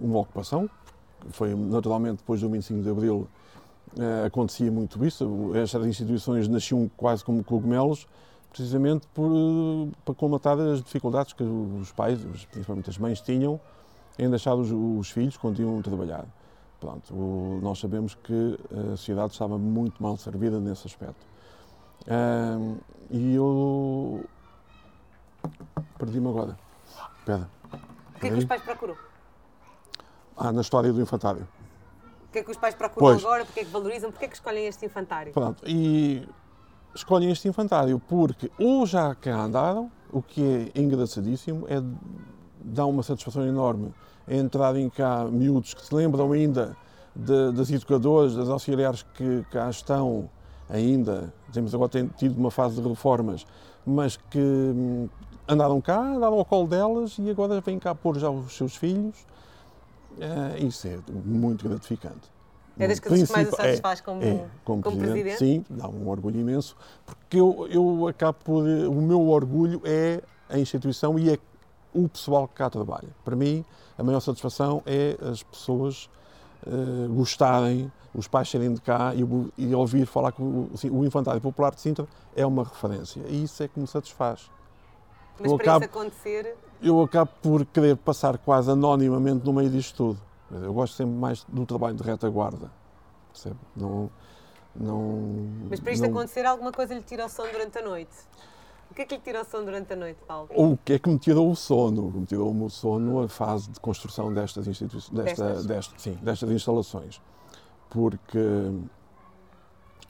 uma 0.00 0.18
ocupação, 0.18 0.68
foi 1.30 1.54
naturalmente 1.54 2.18
depois 2.18 2.40
do 2.40 2.48
25 2.48 2.82
de 2.82 2.90
Abril 2.90 3.28
uh, 3.96 4.26
acontecia 4.26 4.70
muito 4.70 5.04
isso. 5.04 5.52
Estas 5.54 5.86
instituições 5.86 6.48
nasciam 6.48 6.90
quase 6.96 7.24
como 7.24 7.42
cogumelos, 7.42 8.06
precisamente 8.50 9.06
por, 9.08 9.88
para 10.04 10.14
colmatar 10.14 10.58
as 10.58 10.82
dificuldades 10.82 11.32
que 11.32 11.42
os 11.42 11.92
pais, 11.92 12.18
principalmente 12.50 12.90
as 12.90 12.98
mães, 12.98 13.20
tinham 13.20 13.60
em 14.18 14.30
deixar 14.30 14.54
os, 14.54 14.70
os 14.72 15.10
filhos 15.10 15.36
quando 15.36 15.60
iam 15.60 15.80
trabalhar. 15.82 16.24
Pronto, 16.80 17.14
o, 17.14 17.60
nós 17.62 17.78
sabemos 17.78 18.14
que 18.14 18.58
a 18.70 18.96
sociedade 18.96 19.32
estava 19.32 19.58
muito 19.58 20.02
mal 20.02 20.16
servida 20.16 20.60
nesse 20.60 20.86
aspecto. 20.86 21.26
E 23.10 23.34
eu 23.34 24.24
perdi-me 25.98 26.28
agora. 26.28 26.56
Espera. 27.18 27.48
O 28.14 28.18
que 28.20 28.26
é 28.26 28.30
que 28.30 28.36
os 28.36 28.44
pais 28.44 28.62
procuram? 28.62 28.96
Ah, 30.36 30.52
na 30.52 30.60
história 30.60 30.92
do 30.92 31.00
infantário. 31.00 31.46
O 32.28 32.32
que 32.32 32.40
é 32.40 32.42
que 32.42 32.50
os 32.50 32.58
pais 32.58 32.74
procuram 32.74 33.12
pois. 33.12 33.24
agora? 33.24 33.44
Porque 33.44 33.60
é 33.60 33.64
que 33.64 33.70
valorizam? 33.70 34.10
Porque 34.10 34.26
é 34.26 34.28
que 34.28 34.34
escolhem 34.34 34.66
este 34.66 34.84
infantário? 34.84 35.32
Pronto, 35.32 35.62
e 35.66 36.28
escolhem 36.94 37.30
este 37.30 37.48
infantário 37.48 37.98
porque 38.06 38.50
ou 38.58 38.84
já 38.84 39.14
cá 39.14 39.36
andaram, 39.42 39.90
o 40.12 40.20
que 40.20 40.70
é 40.74 40.80
engraçadíssimo, 40.80 41.66
é 41.68 41.82
dá 42.60 42.84
uma 42.84 43.02
satisfação 43.02 43.46
enorme 43.46 43.94
entrarem 44.28 44.90
cá 44.90 45.24
miúdos 45.24 45.72
que 45.72 45.84
se 45.84 45.94
lembram 45.94 46.32
ainda 46.32 46.76
de, 47.14 47.52
das 47.52 47.70
educadoras, 47.70 48.34
das 48.34 48.48
auxiliares 48.48 49.02
que 49.14 49.44
cá 49.50 49.70
estão 49.70 50.28
ainda, 50.68 51.32
temos 51.52 51.74
agora 51.74 51.88
tem 51.88 52.08
tido 52.08 52.36
uma 52.36 52.50
fase 52.50 52.80
de 52.80 52.88
reformas, 52.88 53.46
mas 53.86 54.16
que 54.16 54.38
hum, 54.38 55.08
andaram 55.48 55.80
cá, 55.80 56.00
andaram 56.00 56.34
ao 56.34 56.44
colo 56.44 56.66
delas 56.66 57.16
e 57.18 57.30
agora 57.30 57.60
vêm 57.60 57.78
cá 57.78 57.94
pôr 57.94 58.18
já 58.18 58.28
os 58.28 58.56
seus 58.56 58.74
filhos. 58.74 59.14
Uh, 60.16 60.66
isso 60.66 60.88
é 60.88 60.98
muito 61.24 61.68
gratificante. 61.68 62.30
É 62.78 62.86
das 62.86 63.00
coisas 63.00 63.26
que 63.26 63.32
mais 63.32 63.48
o 63.48 63.56
satisfaz 63.56 64.00
como, 64.00 64.22
é, 64.22 64.46
como, 64.64 64.82
como 64.82 64.98
presidente, 64.98 65.36
presidente, 65.36 65.38
Sim, 65.38 65.64
dá 65.70 65.88
um 65.88 66.08
orgulho 66.08 66.38
imenso, 66.38 66.76
porque 67.06 67.40
eu, 67.40 67.66
eu 67.70 68.06
acabo 68.06 68.38
por. 68.44 68.62
O 68.64 69.00
meu 69.00 69.28
orgulho 69.28 69.80
é 69.84 70.22
a 70.48 70.58
instituição 70.58 71.18
e 71.18 71.30
é 71.30 71.38
o 71.94 72.08
pessoal 72.08 72.46
que 72.46 72.54
cá 72.54 72.68
trabalha. 72.68 73.08
Para 73.24 73.34
mim, 73.34 73.64
a 73.96 74.02
maior 74.02 74.20
satisfação 74.20 74.82
é 74.84 75.16
as 75.22 75.42
pessoas 75.42 76.10
uh, 76.66 77.08
gostarem, 77.14 77.90
os 78.14 78.28
pais 78.28 78.50
serem 78.50 78.74
de 78.74 78.80
cá 78.80 79.14
e, 79.14 79.24
e 79.56 79.74
ouvir 79.74 80.06
falar 80.06 80.32
que 80.32 80.42
o, 80.42 80.70
assim, 80.74 80.90
o 80.90 81.04
Infantário 81.04 81.40
Popular 81.40 81.74
de 81.74 81.80
Sintra 81.80 82.06
é 82.34 82.44
uma 82.44 82.62
referência. 82.62 83.22
E 83.26 83.44
isso 83.44 83.62
é 83.62 83.68
que 83.68 83.80
me 83.80 83.86
satisfaz. 83.86 84.50
Mas 85.38 85.50
eu 85.50 85.56
para 85.56 85.64
acabo, 85.64 85.84
isso 85.84 85.94
acontecer. 85.94 86.56
Eu 86.82 87.02
acabo 87.02 87.30
por 87.42 87.64
querer 87.66 87.96
passar 87.96 88.38
quase 88.38 88.70
anonimamente 88.70 89.44
no 89.44 89.52
meio 89.52 89.70
disto 89.70 89.96
tudo. 89.96 90.20
Eu 90.62 90.72
gosto 90.72 90.94
sempre 90.94 91.14
mais 91.14 91.44
do 91.48 91.66
trabalho 91.66 91.96
de 91.96 92.02
retaguarda. 92.02 92.70
Percebe? 93.32 93.56
Não, 93.74 94.10
não, 94.74 95.48
Mas 95.68 95.80
para 95.80 95.92
isto 95.92 96.02
não... 96.02 96.10
acontecer, 96.10 96.44
alguma 96.44 96.72
coisa 96.72 96.94
lhe 96.94 97.02
tira 97.02 97.26
o 97.26 97.28
sono 97.28 97.50
durante 97.50 97.78
a 97.78 97.82
noite? 97.82 98.14
O 98.90 98.94
que 98.94 99.02
é 99.02 99.04
que 99.04 99.14
lhe 99.16 99.20
tira 99.20 99.42
o 99.42 99.44
sono 99.44 99.64
durante 99.64 99.92
a 99.92 99.96
noite, 99.96 100.18
Paulo? 100.26 100.48
O 100.54 100.76
que 100.76 100.94
é 100.94 100.98
que 100.98 101.08
me 101.08 101.18
tirou 101.18 101.50
o 101.50 101.56
sono? 101.56 102.10
Me 102.10 102.24
tirou 102.24 102.54
o 102.54 102.70
sono 102.70 103.22
a 103.22 103.28
fase 103.28 103.70
de 103.70 103.80
construção 103.80 104.32
destas 104.32 104.66
instituições, 104.66 105.14
desta, 105.14 105.44
destas? 105.44 105.66
Desta, 105.66 105.98
sim, 105.98 106.18
destas 106.22 106.50
instalações. 106.50 107.20
Porque 107.90 108.38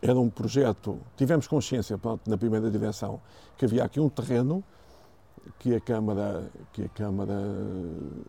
era 0.03 0.19
um 0.19 0.29
projeto, 0.29 1.01
tivemos 1.17 1.47
consciência 1.49 1.97
pronto, 1.97 2.29
na 2.29 2.37
primeira 2.37 2.71
direção 2.71 3.21
que 3.57 3.65
havia 3.65 3.85
aqui 3.85 3.99
um 3.99 4.09
terreno 4.09 4.63
que 5.59 5.75
a 5.75 5.81
Câmara, 5.81 6.51
que 6.73 6.85
a 6.85 6.89
Câmara 6.89 7.35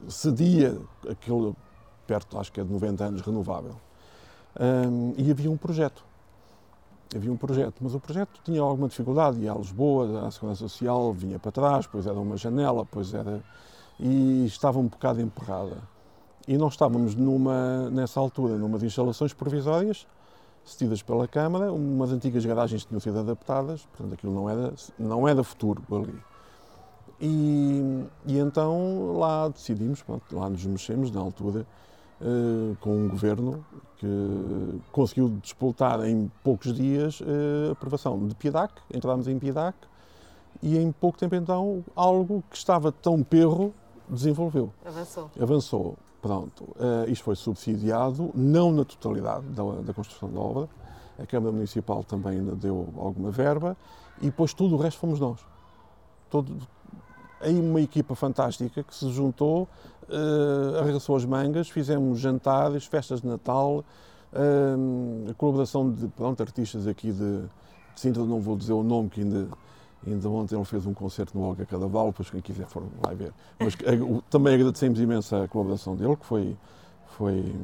cedia 0.07 0.77
aquele 1.09 1.53
perto, 2.05 2.39
acho 2.39 2.51
que 2.51 2.61
é 2.61 2.63
de 2.63 2.71
90 2.71 3.03
anos, 3.03 3.21
renovável. 3.21 3.75
Um, 4.59 5.13
e 5.17 5.29
havia 5.29 5.51
um 5.51 5.57
projeto. 5.57 6.03
Havia 7.15 7.31
um 7.31 7.37
projeto, 7.37 7.75
mas 7.81 7.93
o 7.93 7.99
projeto 7.99 8.39
tinha 8.43 8.61
alguma 8.61 8.87
dificuldade. 8.87 9.39
Ia 9.39 9.51
a 9.51 9.55
Lisboa, 9.55 10.27
a 10.27 10.31
Segurança 10.31 10.67
Social 10.67 11.13
vinha 11.13 11.39
para 11.39 11.51
trás, 11.51 11.85
depois 11.85 12.05
era 12.05 12.19
uma 12.19 12.37
janela, 12.37 12.83
depois 12.83 13.13
era. 13.13 13.43
e 13.99 14.45
estava 14.45 14.79
um 14.79 14.87
bocado 14.87 15.21
emperrada. 15.21 15.77
E 16.47 16.57
nós 16.57 16.73
estávamos 16.73 17.13
numa, 17.15 17.89
nessa 17.89 18.19
altura 18.19 18.57
numa 18.57 18.79
de 18.79 18.85
instalações 18.85 19.33
provisórias, 19.33 20.07
cedidas 20.63 21.01
pela 21.01 21.27
Câmara, 21.27 21.71
umas 21.71 22.11
antigas 22.11 22.45
garagens 22.45 22.85
tinham 22.85 22.99
sido 22.99 23.19
adaptadas, 23.19 23.85
portanto 23.85 24.13
aquilo 24.13 24.33
não 24.33 24.49
era, 24.49 24.73
não 24.97 25.27
era 25.27 25.43
futuro 25.43 25.83
ali. 25.91 26.17
E, 27.19 28.05
e 28.25 28.37
então 28.37 29.17
lá 29.17 29.47
decidimos, 29.47 30.01
pronto, 30.03 30.23
lá 30.35 30.49
nos 30.49 30.65
mexemos 30.65 31.11
na 31.11 31.19
altura, 31.19 31.65
uh, 32.21 32.75
com 32.79 32.95
um 32.95 33.07
governo 33.07 33.65
que 33.97 34.79
conseguiu 34.91 35.29
despoltar 35.41 36.05
em 36.05 36.31
poucos 36.43 36.73
dias 36.73 37.19
uh, 37.21 37.69
a 37.69 37.71
aprovação 37.71 38.27
de 38.27 38.35
PIDAC, 38.35 38.73
entramos 38.93 39.27
em 39.27 39.39
PIDAC, 39.39 39.75
e 40.61 40.77
em 40.77 40.91
pouco 40.91 41.17
tempo 41.17 41.35
então 41.35 41.83
algo 41.95 42.43
que 42.49 42.57
estava 42.57 42.91
tão 42.91 43.23
perro 43.23 43.73
desenvolveu. 44.09 44.71
Avançou. 44.85 45.29
Avançou. 45.39 45.97
Pronto. 46.21 46.63
Uh, 46.63 47.09
isto 47.09 47.23
foi 47.23 47.35
subsidiado, 47.35 48.31
não 48.33 48.71
na 48.71 48.83
totalidade 48.83 49.45
da, 49.47 49.63
da 49.81 49.93
construção 49.93 50.29
da 50.29 50.39
obra. 50.39 50.69
A 51.19 51.25
Câmara 51.25 51.51
Municipal 51.51 52.03
também 52.03 52.39
ainda 52.39 52.55
deu 52.55 52.89
alguma 52.97 53.31
verba 53.31 53.75
e 54.21 54.25
depois 54.25 54.53
tudo 54.53 54.75
o 54.75 54.77
resto 54.77 54.99
fomos 54.99 55.19
nós. 55.19 55.39
Todo, 56.29 56.57
aí 57.41 57.59
uma 57.59 57.81
equipa 57.81 58.15
fantástica 58.15 58.83
que 58.83 58.95
se 58.95 59.09
juntou, 59.11 59.67
uh, 60.09 60.79
arregaçou 60.79 61.15
as 61.15 61.25
mangas, 61.25 61.69
fizemos 61.69 62.19
jantares, 62.19 62.85
festas 62.85 63.21
de 63.21 63.27
Natal, 63.27 63.83
uh, 64.33 65.33
colaboração 65.35 65.91
de 65.91 66.07
pronto, 66.07 66.41
artistas 66.41 66.87
aqui 66.87 67.11
de, 67.11 67.41
de 67.41 67.47
Sintra, 67.95 68.23
não 68.23 68.39
vou 68.39 68.55
dizer 68.55 68.73
o 68.73 68.83
nome, 68.83 69.09
que 69.09 69.21
ainda, 69.21 69.47
ainda 70.05 70.29
ontem 70.29 70.55
ele 70.55 70.65
fez 70.65 70.85
um 70.85 70.93
concerto 70.93 71.37
no 71.37 71.43
Olga 71.43 71.65
Cadaval, 71.65 72.07
depois 72.07 72.29
quem 72.29 72.41
quiser 72.41 72.65
for 72.65 72.83
lá 73.05 73.13
ver. 73.13 73.33
Mas 73.59 73.73
uh, 73.73 74.23
também 74.29 74.55
agradecemos 74.55 74.99
imenso 74.99 75.35
a 75.35 75.47
colaboração 75.47 75.95
dele, 75.95 76.15
que 76.15 76.25
foi, 76.25 76.57
foi 77.05 77.55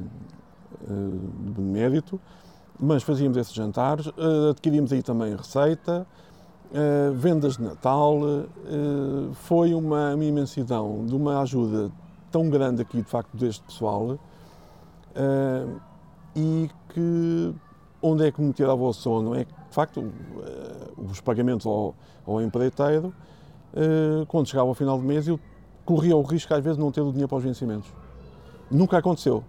de 0.88 1.52
benemérito, 1.52 2.20
mas 2.80 3.04
fazíamos 3.04 3.38
esses 3.38 3.54
jantares, 3.54 4.10
adquirimos 4.50 4.92
aí 4.92 5.04
também 5.04 5.34
receita, 5.36 6.06
Uh, 6.72 7.14
vendas 7.14 7.58
de 7.58 7.64
Natal, 7.64 8.18
uh, 8.18 9.34
foi 9.34 9.76
uma, 9.76 10.16
uma, 10.16 10.26
imensidão 10.26 11.06
de 11.06 11.16
uma 11.16 11.40
ajuda 11.42 11.92
tão 12.32 12.50
grande 12.50 12.82
aqui, 12.82 12.98
de 12.98 13.08
facto, 13.08 13.38
deste 13.38 13.64
pessoal, 13.64 14.12
uh, 14.12 15.80
e 16.36 16.70
que 16.90 17.54
onde 18.02 18.28
é 18.28 18.32
que 18.32 18.42
me 18.42 18.52
tirava 18.54 18.82
o 18.82 18.92
sono? 18.92 19.36
É 19.36 19.46
que, 19.46 19.54
de 19.54 19.76
facto, 19.76 20.12
os 20.98 21.22
pagamentos 21.22 21.68
ao, 21.68 21.96
ao 22.26 22.42
empreiteiro, 22.42 23.14
quando 24.28 24.48
chegava 24.48 24.68
ao 24.68 24.74
final 24.74 24.98
do 24.98 25.04
mês, 25.04 25.28
eu 25.28 25.40
corria 25.86 26.18
o 26.18 26.22
risco, 26.22 26.54
às 26.54 26.62
vezes, 26.62 26.78
de 26.78 26.84
não 26.84 26.92
ter 26.92 27.02
o 27.02 27.12
dinheiro 27.12 27.30
para 27.30 27.38
os 27.38 27.44
vencimentos. 27.44 27.90
Nunca 28.70 28.98
aconteceu 28.98 29.44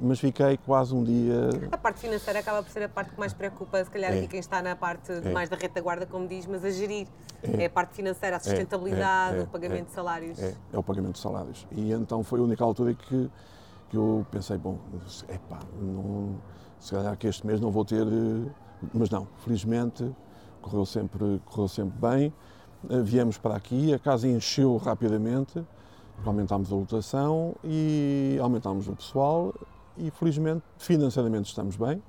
mas 0.00 0.18
fiquei 0.20 0.56
quase 0.58 0.94
um 0.94 1.02
dia. 1.02 1.50
A 1.70 1.76
parte 1.76 2.00
financeira 2.00 2.40
acaba 2.40 2.62
por 2.62 2.70
ser 2.70 2.84
a 2.84 2.88
parte 2.88 3.10
que 3.12 3.18
mais 3.18 3.32
preocupa, 3.32 3.84
se 3.84 3.90
calhar, 3.90 4.12
é. 4.12 4.18
aqui 4.18 4.28
quem 4.28 4.40
está 4.40 4.62
na 4.62 4.74
parte 4.74 5.12
é. 5.12 5.32
mais 5.32 5.48
da 5.48 5.56
retaguarda, 5.56 6.06
como 6.06 6.26
diz, 6.26 6.46
mas 6.46 6.64
a 6.64 6.70
gerir. 6.70 7.06
É, 7.42 7.62
é 7.62 7.66
a 7.66 7.70
parte 7.70 7.94
financeira, 7.94 8.36
a 8.36 8.38
é. 8.38 8.40
sustentabilidade, 8.40 9.38
é. 9.38 9.42
o 9.42 9.46
pagamento 9.46 9.86
de 9.86 9.92
salários. 9.92 10.38
É. 10.38 10.54
é, 10.72 10.78
o 10.78 10.82
pagamento 10.82 11.14
de 11.14 11.20
salários. 11.20 11.66
E 11.72 11.92
então 11.92 12.22
foi 12.22 12.40
a 12.40 12.42
única 12.42 12.64
altura 12.64 12.94
que, 12.94 13.30
que 13.90 13.96
eu 13.96 14.26
pensei: 14.30 14.56
bom, 14.56 14.78
epá, 15.28 15.58
não, 15.80 16.36
se 16.78 16.92
calhar 16.92 17.16
que 17.16 17.26
este 17.26 17.46
mês 17.46 17.60
não 17.60 17.70
vou 17.70 17.84
ter. 17.84 18.06
Mas 18.92 19.10
não, 19.10 19.28
felizmente 19.44 20.10
correu 20.60 20.84
sempre, 20.84 21.40
correu 21.44 21.68
sempre 21.68 21.98
bem. 21.98 22.32
Viemos 23.04 23.38
para 23.38 23.54
aqui, 23.54 23.94
a 23.94 23.98
casa 23.98 24.26
encheu 24.26 24.76
rapidamente 24.76 25.64
aumentámos 26.24 26.72
a 26.72 26.76
lotação 26.76 27.54
e 27.64 28.38
aumentámos 28.40 28.88
o 28.88 28.94
pessoal 28.94 29.52
e 29.96 30.10
felizmente 30.10 30.62
financeiramente 30.78 31.48
estamos 31.48 31.76
bem, 31.76 32.02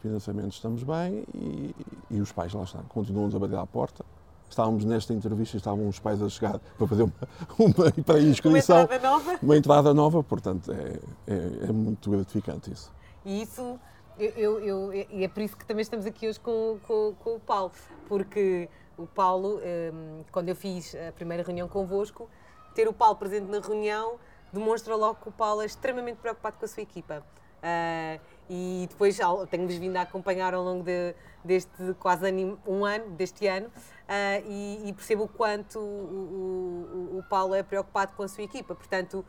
financeiramente 0.00 0.56
estamos 0.56 0.82
bem 0.82 1.24
e, 1.34 1.74
e 2.10 2.20
os 2.20 2.32
pais 2.32 2.52
lá 2.52 2.64
estão, 2.64 2.82
continuam 2.84 3.30
a 3.34 3.38
bater 3.38 3.58
à 3.58 3.66
porta. 3.66 4.04
Estávamos 4.48 4.84
nesta 4.84 5.14
entrevista, 5.14 5.56
estavam 5.56 5.88
os 5.88 5.98
pais 5.98 6.22
a 6.22 6.28
chegar 6.28 6.58
para 6.58 6.86
fazer 6.86 7.04
uma, 7.04 7.12
uma 7.58 8.04
pré-inscrição. 8.04 8.84
Uma 8.84 8.94
entrada 8.94 9.08
nova? 9.08 9.38
Uma 9.42 9.56
entrada 9.56 9.94
nova, 9.94 10.22
portanto 10.22 10.70
é, 10.72 10.98
é, 11.26 11.68
é 11.68 11.72
muito 11.72 12.10
gratificante 12.10 12.70
isso. 12.70 12.92
E 13.24 13.42
isso, 13.42 13.78
eu, 14.18 14.30
eu, 14.30 14.60
eu, 14.60 14.92
e 14.92 15.24
é 15.24 15.28
por 15.28 15.42
isso 15.42 15.56
que 15.56 15.64
também 15.64 15.82
estamos 15.82 16.04
aqui 16.04 16.28
hoje 16.28 16.38
com, 16.38 16.78
com, 16.86 17.14
com 17.18 17.36
o 17.36 17.40
Paulo, 17.40 17.72
porque 18.08 18.68
o 18.98 19.06
Paulo, 19.06 19.58
hum, 19.58 20.22
quando 20.30 20.50
eu 20.50 20.56
fiz 20.56 20.94
a 20.94 21.12
primeira 21.12 21.42
reunião 21.42 21.66
convosco, 21.66 22.28
ter 22.74 22.88
o 22.88 22.92
Paulo 22.92 23.16
presente 23.16 23.50
na 23.50 23.60
reunião 23.60 24.18
demonstra 24.52 24.94
logo 24.94 25.20
que 25.20 25.28
o 25.28 25.32
Paulo 25.32 25.62
é 25.62 25.66
extremamente 25.66 26.16
preocupado 26.16 26.58
com 26.58 26.64
a 26.64 26.68
sua 26.68 26.82
equipa. 26.82 27.24
Uh, 27.62 28.20
e 28.50 28.86
depois 28.90 29.16
tenho-vos 29.50 29.76
vindo 29.76 29.96
a 29.96 30.02
acompanhar 30.02 30.52
ao 30.52 30.64
longo 30.64 30.82
de, 30.82 31.14
deste 31.44 31.94
quase 32.00 32.24
um 32.66 32.84
ano, 32.84 33.10
deste 33.12 33.46
ano, 33.46 33.68
uh, 33.68 34.48
e, 34.48 34.88
e, 34.88 34.92
percebo 34.92 35.24
o 35.24 35.28
quanto 35.28 35.78
o, 35.78 37.12
o, 37.14 37.18
o, 37.18 37.22
Paulo 37.30 37.54
é 37.54 37.62
preocupado 37.62 38.12
com 38.16 38.24
a 38.24 38.28
sua 38.28 38.42
equipa. 38.42 38.74
Portanto, 38.74 39.24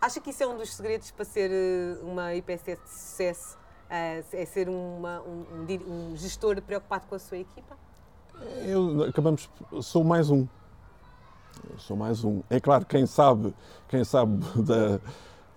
acha 0.00 0.18
que 0.18 0.30
isso 0.30 0.42
é 0.42 0.46
um 0.46 0.56
dos 0.56 0.74
segredos 0.74 1.10
para 1.10 1.24
ser 1.24 1.50
eh, 1.52 1.98
uma 2.02 2.34
IPSS 2.34 2.82
de 2.82 2.88
sucesso? 2.88 3.58
Uh, 3.84 4.24
é 4.32 4.44
ser 4.46 4.68
uma, 4.68 5.20
um, 5.20 5.44
um, 5.86 6.16
gestor 6.16 6.60
preocupado 6.62 7.06
com 7.06 7.14
a 7.14 7.18
sua 7.18 7.36
equipa? 7.36 7.76
Eu, 8.66 9.04
acabamos, 9.04 9.48
sou 9.82 10.02
mais 10.02 10.30
um. 10.30 10.48
Sou 11.78 11.96
mais 11.96 12.24
um. 12.24 12.42
É 12.48 12.60
claro, 12.60 12.84
quem 12.84 13.06
sabe, 13.06 13.54
quem 13.88 14.04
sabe 14.04 14.44
da, 14.62 15.00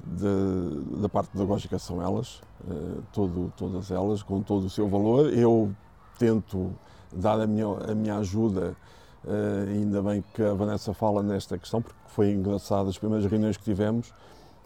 da, 0.04 1.02
da 1.02 1.10
parte 1.10 1.30
pedagógica 1.30 1.78
são 1.78 2.02
elas, 2.02 2.42
uh, 2.68 3.04
todo, 3.14 3.52
todas 3.56 3.92
elas, 3.92 4.24
com 4.24 4.42
todo 4.42 4.66
o 4.66 4.70
seu 4.70 4.88
valor. 4.88 5.32
Eu 5.34 5.74
tento 6.18 6.72
dar 7.14 7.40
a 7.40 7.48
minha, 7.48 7.68
a 7.68 7.96
minha 7.96 8.18
ajuda, 8.18 8.76
uh, 9.24 9.70
ainda 9.70 10.02
bem 10.02 10.24
que 10.34 10.42
a 10.42 10.54
Vanessa 10.54 10.94
fala 10.94 11.22
nesta 11.22 11.58
questão, 11.58 11.82
porque 11.82 11.98
foi 12.08 12.32
engraçado 12.32 12.90
as 12.90 12.98
primeiras 12.98 13.30
reuniões 13.30 13.58
que 13.58 13.64
tivemos. 13.64 14.14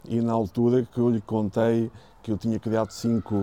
e 0.04 0.20
na 0.20 0.32
altura 0.32 0.82
que 0.82 0.98
eu 0.98 1.08
lhe 1.10 1.20
contei 1.20 1.90
que 2.22 2.30
eu 2.30 2.38
tinha 2.38 2.58
criado 2.58 2.90
cinco, 2.90 3.34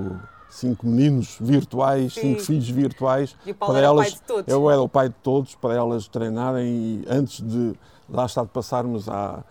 cinco 0.50 0.88
meninos 0.88 1.38
virtuais, 1.39 2.13
Sim. 2.13 2.22
cinco 2.22 2.41
filhos 2.41 2.70
virtuais, 2.70 3.36
E 3.46 3.51
o 3.51 3.56
Paulo 3.56 3.74
para 3.75 3.84
era 3.84 3.91
o 3.94 3.96
elas, 3.98 4.10
pai 4.12 4.20
de 4.20 4.25
todos. 4.25 4.53
eu 4.53 4.70
era 4.72 4.82
o 4.82 4.89
pai 4.89 5.10
de 5.10 5.15
todos, 5.22 5.56
para 5.56 5.74
elas 5.75 6.08
treinarem 6.08 6.65
e 6.68 7.06
antes 7.08 7.41
de 7.41 7.74
lá 8.10 8.25
estar 8.25 8.41
de 8.44 8.50
passarmos 8.50 9.08
à, 9.08 9.44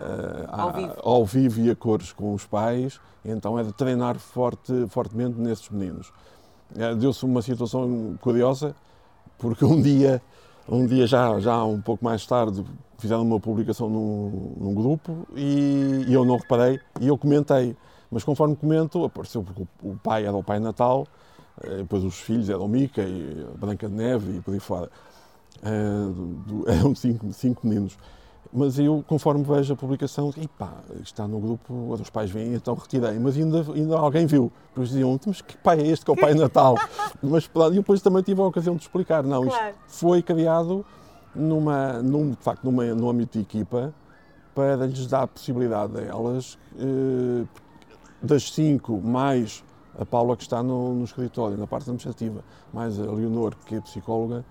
eh, 0.00 0.46
ao 0.48 0.72
vivo. 0.72 0.92
ao 1.02 1.24
vivo 1.24 1.60
e 1.60 1.70
a 1.70 1.74
cores 1.76 2.12
com 2.12 2.32
os 2.34 2.46
pais, 2.46 3.00
então 3.24 3.58
era 3.58 3.72
treinar 3.72 4.18
forte, 4.18 4.72
fortemente 4.88 5.38
nesses 5.38 5.68
meninos. 5.68 6.12
Eh, 6.76 6.94
Deu-se 6.94 7.24
uma 7.24 7.42
situação 7.42 8.16
curiosa, 8.20 8.74
porque 9.38 9.64
um 9.64 9.80
dia, 9.82 10.22
um 10.68 10.86
dia 10.86 11.06
já, 11.06 11.38
já 11.40 11.64
um 11.64 11.80
pouco 11.80 12.04
mais 12.04 12.24
tarde, 12.24 12.64
fizeram 12.98 13.22
uma 13.22 13.40
publicação 13.40 13.90
num, 13.90 14.52
num 14.58 14.74
grupo 14.74 15.26
e, 15.34 16.04
e 16.08 16.14
eu 16.14 16.24
não 16.24 16.36
reparei 16.36 16.80
e 17.00 17.08
eu 17.08 17.18
comentei. 17.18 17.76
Mas 18.10 18.24
conforme 18.24 18.54
comento, 18.56 19.04
apareceu 19.04 19.42
porque 19.42 19.66
o, 19.82 19.96
pai 19.96 20.24
era 20.24 20.36
o 20.36 20.42
Pai 20.42 20.58
Natal, 20.60 21.06
eh, 21.62 21.78
depois 21.78 22.04
os 22.04 22.14
filhos 22.20 22.48
eram 22.48 22.68
Mica 22.68 23.02
e 23.02 23.46
a 23.54 23.58
Branca 23.58 23.88
de 23.88 23.94
Neve 23.94 24.36
e 24.36 24.40
por 24.40 24.54
aí 24.54 24.60
fora. 24.60 24.90
Eh, 25.62 26.72
eram 26.78 26.94
cinco, 26.94 27.32
cinco 27.32 27.66
meninos. 27.66 27.98
Mas 28.52 28.78
eu, 28.78 29.04
conforme 29.06 29.42
vejo 29.42 29.74
a 29.74 29.76
publicação, 29.76 30.32
e 30.36 30.46
pá, 30.46 30.72
está 31.02 31.26
no 31.26 31.40
grupo, 31.40 31.92
os 31.92 32.08
pais 32.08 32.30
vêm, 32.30 32.54
então 32.54 32.74
retirei. 32.74 33.18
Mas 33.18 33.36
ainda, 33.36 33.64
ainda 33.74 33.96
alguém 33.96 34.24
viu. 34.24 34.52
Depois 34.68 34.88
diziam, 34.88 35.18
mas 35.26 35.42
que 35.42 35.56
pai 35.58 35.80
é 35.80 35.86
este 35.88 36.04
que 36.04 36.10
é 36.10 36.14
o 36.14 36.16
Pai 36.16 36.32
Natal? 36.32 36.76
mas 37.22 37.46
pronto, 37.46 37.72
e 37.72 37.76
depois 37.76 38.00
também 38.00 38.22
tive 38.22 38.40
a 38.40 38.44
ocasião 38.44 38.76
de 38.76 38.82
explicar. 38.82 39.24
Não, 39.24 39.44
isto 39.44 39.58
Claro. 39.58 39.74
foi 39.88 40.22
criado 40.22 40.86
numa, 41.34 42.00
num, 42.02 42.30
de 42.30 42.36
facto, 42.36 42.64
numa, 42.64 42.84
num 42.94 43.10
âmbito 43.10 43.38
de 43.38 43.44
equipa 43.44 43.92
para 44.54 44.86
lhes 44.86 45.06
dar 45.06 45.24
a 45.24 45.26
possibilidade 45.26 45.98
a 45.98 46.02
elas, 46.02 46.58
eh, 46.78 47.44
das 48.26 48.52
cinco, 48.52 49.00
mais 49.02 49.64
a 49.98 50.04
Paula 50.04 50.36
que 50.36 50.42
está 50.42 50.62
no, 50.62 50.94
no 50.94 51.04
escritório, 51.04 51.56
na 51.56 51.66
parte 51.66 51.84
administrativa, 51.84 52.44
mais 52.72 52.98
a 53.00 53.04
Leonor, 53.04 53.54
que 53.64 53.76
é 53.76 53.80
psicóloga, 53.80 54.44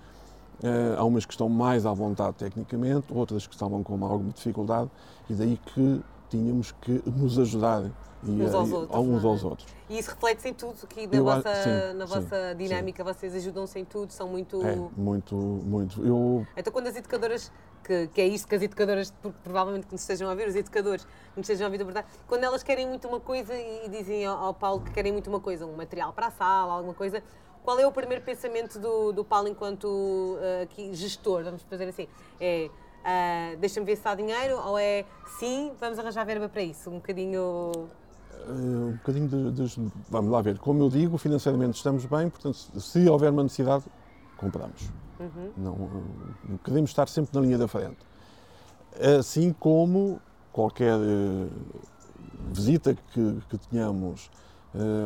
eh, 0.63 0.95
há 0.97 1.03
umas 1.03 1.25
que 1.25 1.33
estão 1.33 1.49
mais 1.49 1.85
à 1.85 1.93
vontade 1.93 2.35
tecnicamente, 2.37 3.05
outras 3.13 3.45
que 3.45 3.53
estavam 3.53 3.83
com 3.83 3.93
alguma 4.05 4.31
dificuldade, 4.31 4.89
e 5.29 5.33
daí 5.33 5.59
que 5.73 6.01
tínhamos 6.29 6.71
que 6.81 7.03
nos 7.05 7.37
ajudar 7.37 7.83
Uns 8.27 8.53
aos 8.53 8.71
outros, 8.71 8.99
uns 8.99 9.23
não 9.23 9.29
é? 9.29 9.33
aos 9.33 9.43
outros. 9.43 9.67
E 9.89 9.97
isso 9.97 10.09
reflete-se 10.09 10.49
em 10.49 10.53
tudo 10.53 10.77
aqui 10.83 11.07
na 11.07 11.17
Eu 11.17 11.23
vossa, 11.23 11.55
sim, 11.55 11.97
na 11.97 12.07
sim, 12.07 12.13
vossa 12.13 12.51
sim. 12.51 12.57
dinâmica, 12.57 13.03
vocês 13.03 13.35
ajudam-se 13.35 13.79
em 13.79 13.85
tudo, 13.85 14.11
são 14.11 14.27
muito. 14.27 14.65
É, 14.65 14.75
muito, 14.97 15.35
muito. 15.35 16.03
Eu 16.05 16.45
Então, 16.57 16.73
quando 16.73 16.87
as 16.87 16.95
educadoras, 16.95 17.51
que, 17.83 18.07
que 18.07 18.21
é 18.21 18.27
isto 18.27 18.47
que 18.47 18.55
as 18.55 18.61
educadoras, 18.61 19.11
porque 19.21 19.37
provavelmente 19.43 19.85
que 19.85 19.93
nos 19.93 20.01
estejam 20.01 20.27
a 20.27 20.31
ouvir, 20.31 20.47
os 20.47 20.55
educadores 20.55 21.05
que 21.05 21.37
nos 21.37 21.47
estejam 21.47 21.65
a 21.65 21.67
ouvir 21.67 21.77
da 21.77 21.85
verdade, 21.85 22.07
quando 22.27 22.43
elas 22.43 22.63
querem 22.63 22.87
muito 22.87 23.07
uma 23.07 23.19
coisa 23.19 23.53
e 23.53 23.87
dizem 23.89 24.25
ao, 24.25 24.37
ao 24.37 24.53
Paulo 24.53 24.81
que 24.81 24.91
querem 24.91 25.11
muito 25.11 25.29
uma 25.29 25.39
coisa, 25.39 25.65
um 25.65 25.75
material 25.75 26.13
para 26.13 26.27
a 26.27 26.31
sala, 26.31 26.73
alguma 26.73 26.93
coisa, 26.93 27.23
qual 27.63 27.79
é 27.79 27.87
o 27.87 27.91
primeiro 27.91 28.23
pensamento 28.23 28.79
do, 28.79 29.11
do 29.11 29.23
Paulo 29.23 29.47
enquanto 29.47 30.37
eh, 30.39 30.63
aqui 30.63 30.93
gestor? 30.93 31.43
Vamos 31.43 31.63
fazer 31.63 31.87
assim: 31.87 32.07
é 32.39 32.69
ah, 33.07 33.55
deixa-me 33.59 33.85
ver 33.85 33.97
se 33.97 34.07
há 34.07 34.15
dinheiro 34.15 34.59
ou 34.65 34.79
é 34.79 35.05
sim, 35.37 35.71
vamos 35.79 35.99
arranjar 35.99 36.25
verba 36.25 36.49
para 36.49 36.63
isso? 36.63 36.89
Um 36.89 36.95
bocadinho. 36.95 37.71
Eh, 38.47 38.51
um 38.51 38.91
bocadinho 38.93 39.27
de, 39.27 39.51
de- 39.51 39.91
Vamos 40.09 40.31
lá 40.31 40.41
ver. 40.41 40.59
Como 40.59 40.81
eu 40.83 40.89
digo, 40.89 41.17
financeiramente 41.17 41.77
estamos 41.77 42.05
bem, 42.05 42.29
portanto, 42.29 42.55
se- 42.79 43.09
houver 43.09 43.31
uma 43.31 43.43
necessidade, 43.43 43.85
compramos. 44.37 44.89
Não, 45.57 45.73
eh, 45.73 46.57
queremos 46.63 46.89
estar 46.91 47.07
sempre 47.07 47.31
na 47.33 47.41
linha 47.45 47.57
da 47.57 47.67
frente. 47.67 47.97
Assim 49.19 49.51
como 49.53 50.19
qualquer 50.51 50.97
eh, 50.99 51.47
visita 52.53 52.93
que, 53.13 53.39
que 53.49 53.57
tenhamos, 53.69 54.29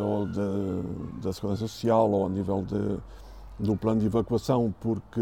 ou 0.03 0.25
da, 0.25 1.21
da 1.21 1.33
Segurança 1.33 1.61
Social, 1.67 2.09
ou 2.11 2.25
a 2.25 2.29
nível 2.29 2.63
de, 2.63 2.97
do 3.63 3.75
plano 3.77 3.99
de 3.99 4.07
evacuação, 4.07 4.73
porque 4.79 5.21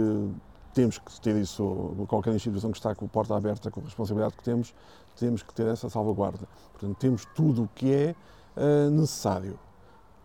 temos 0.74 0.98
que 1.00 1.20
ter 1.22 1.36
isso, 1.36 1.94
qualquer 2.08 2.34
instituição 2.34 2.72
que 2.72 2.78
está 2.78 2.94
com 2.96 3.06
a 3.06 3.10
porta 3.10 3.36
aberta, 3.36 3.70
com 3.72 3.82
a 3.82 3.84
responsabilidade 3.84 4.36
que 4.38 4.44
temos, 4.44 4.74
temos 5.18 5.42
que 5.44 5.54
ter 5.54 5.68
essa 5.68 5.90
salvaguarda. 5.90 6.48
Portanto, 6.78 6.98
temos 7.00 7.26
tudo 7.34 7.64
o 7.64 7.70
que 7.74 7.92
é 7.92 8.16
eh, 8.56 8.90
necessário. 8.92 9.60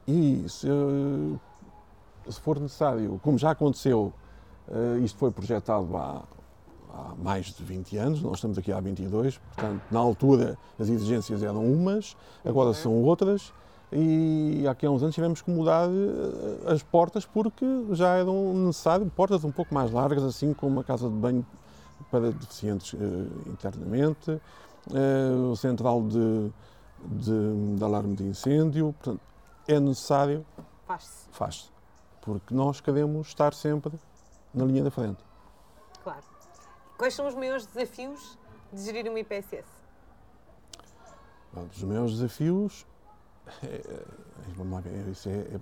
E 0.06 0.44
se, 0.48 0.68
eh, 0.68 1.38
se 2.30 2.40
for 2.40 2.60
necessário, 2.60 3.18
como 3.22 3.38
já 3.38 3.52
aconteceu, 3.52 4.12
eh, 4.70 5.00
isto 5.02 5.18
foi 5.18 5.30
projetado 5.30 5.96
há, 5.96 6.22
há 6.92 7.14
mais 7.22 7.46
de 7.46 7.64
20 7.64 7.96
anos, 7.96 8.22
nós 8.22 8.34
estamos 8.34 8.58
aqui 8.58 8.70
há 8.70 8.78
22, 8.80 9.38
portanto, 9.38 9.82
na 9.90 9.98
altura 9.98 10.58
as 10.78 10.90
exigências 10.90 11.42
eram 11.42 11.64
umas, 11.64 12.16
agora 12.44 12.74
são 12.74 13.02
outras, 13.02 13.50
e 13.90 14.66
aqui 14.68 14.84
há 14.84 14.90
uns 14.90 15.02
anos 15.02 15.14
tivemos 15.14 15.40
que 15.40 15.50
mudar 15.50 15.88
as 16.66 16.82
portas 16.82 17.26
porque 17.26 17.66
já 17.90 18.16
eram 18.16 18.54
necessárias 18.54 19.06
portas 19.14 19.44
um 19.44 19.50
pouco 19.50 19.74
mais 19.74 19.90
largas, 19.90 20.22
assim 20.22 20.54
como 20.54 20.72
uma 20.72 20.84
casa 20.84 21.08
de 21.10 21.14
banho 21.14 21.44
para 22.10 22.32
deficientes 22.32 22.94
internamente, 23.46 24.40
o 25.50 25.56
central 25.56 26.02
de, 26.02 26.52
de, 27.04 27.76
de 27.76 27.84
alarme 27.84 28.14
de 28.16 28.24
incêndio, 28.24 28.92
portanto, 28.94 29.20
é 29.68 29.78
necessário, 29.78 30.44
Faz-se, 30.86 31.28
faz-se, 31.30 31.70
porque 32.20 32.52
nós 32.54 32.80
queremos 32.80 33.28
estar 33.28 33.54
sempre 33.54 33.92
na 34.52 34.64
linha 34.64 34.82
da 34.84 34.90
frente. 34.90 35.22
claro. 36.02 36.20
Quais 36.98 37.14
são 37.14 37.26
os 37.26 37.34
maiores 37.34 37.66
desafios 37.66 38.38
de 38.72 38.82
gerir 38.82 39.08
uma 39.08 39.18
IPSS? 39.18 39.64
Os 41.74 41.82
meus 41.82 42.12
desafios, 42.12 42.86
é, 43.62 43.66
é, 43.66 44.04
ver, 44.80 45.08
isso 45.08 45.28
é, 45.28 45.32
é- 45.32 45.60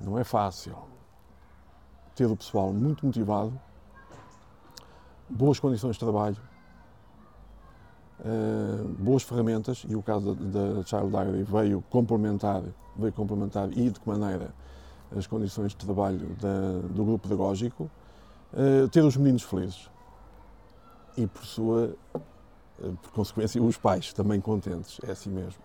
não 0.00 0.18
é 0.18 0.24
fácil. 0.24 0.76
Ter 2.14 2.26
o 2.26 2.36
pessoal 2.36 2.72
muito 2.72 3.04
motivado, 3.04 3.60
boas 5.28 5.58
condições 5.58 5.96
de 5.96 6.00
trabalho, 6.00 6.36
eh, 8.20 8.84
boas 8.98 9.22
ferramentas, 9.22 9.84
e 9.88 9.94
o 9.96 10.02
caso 10.02 10.34
da, 10.34 10.72
da 10.74 10.82
Child 10.84 11.10
Diary 11.10 11.42
veio 11.42 11.82
complementar, 11.90 12.62
veio 12.96 13.12
complementar 13.12 13.68
e 13.72 13.90
de 13.90 13.98
que 14.00 14.08
maneira 14.08 14.54
as 15.16 15.26
condições 15.26 15.70
de 15.72 15.76
trabalho 15.76 16.28
da- 16.40 16.86
do 16.88 17.04
grupo 17.04 17.28
pedagógico, 17.28 17.90
eh, 18.52 18.86
ter 18.90 19.02
os 19.04 19.16
meninos 19.16 19.42
felizes 19.42 19.88
e, 21.16 21.26
por 21.26 21.44
sua 21.44 21.94
eh, 22.14 22.90
por 23.02 23.12
consequência, 23.12 23.62
os 23.62 23.76
pais 23.76 24.12
também 24.12 24.40
contentes, 24.40 24.98
é 25.06 25.12
assim 25.12 25.30
mesmo. 25.30 25.62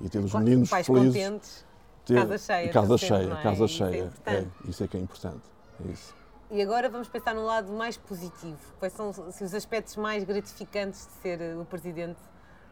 E 0.00 0.08
ter 0.08 0.18
os 0.18 0.32
meninos 0.34 0.70
Pais 0.70 0.86
felizes. 0.86 1.24
contentes. 1.24 1.64
ter- 2.04 2.14
casa 2.16 2.38
cheia, 2.38 2.72
Casa 2.72 2.98
cheia, 2.98 3.28
não 3.28 3.36
é? 3.38 3.42
casa 3.42 3.64
Isso 3.64 3.82
é 3.84 3.90
cheia. 3.90 4.12
É, 4.26 4.46
isso 4.68 4.84
é 4.84 4.88
que 4.88 4.96
é 4.96 5.00
importante. 5.00 5.42
É 5.84 5.90
isso. 5.92 6.14
E 6.54 6.62
agora 6.62 6.88
vamos 6.88 7.08
pensar 7.08 7.34
no 7.34 7.44
lado 7.44 7.72
mais 7.72 7.96
positivo. 7.96 8.56
Quais 8.78 8.92
são 8.92 9.08
assim, 9.10 9.44
os 9.44 9.52
aspectos 9.52 9.96
mais 9.96 10.22
gratificantes 10.22 11.04
de 11.08 11.12
ser 11.14 11.40
eh, 11.40 11.56
o 11.56 11.64
presidente 11.64 12.20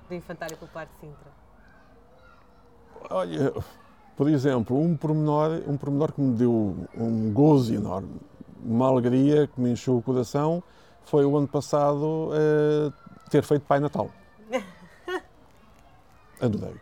do 0.09 0.14
Infantário 0.14 0.57
Popular 0.57 0.87
de 0.87 0.92
Sintra? 1.01 1.27
Olha, 3.11 3.53
por 4.16 4.29
exemplo, 4.29 4.79
um 4.81 4.97
pormenor, 4.97 5.61
um 5.66 5.77
pormenor 5.77 6.12
que 6.12 6.21
me 6.21 6.33
deu 6.37 6.77
um 6.97 7.33
gozo 7.33 7.75
enorme, 7.75 8.21
uma 8.64 8.87
alegria 8.87 9.49
que 9.49 9.61
me 9.61 9.73
encheu 9.73 9.97
o 9.99 10.03
coração, 10.03 10.62
foi 11.05 11.25
o 11.25 11.37
ano 11.37 11.49
passado 11.49 12.31
eh, 12.35 12.92
ter 13.31 13.42
feito 13.42 13.66
Pai 13.66 13.81
Natal. 13.81 14.09
Adorei. 16.40 16.77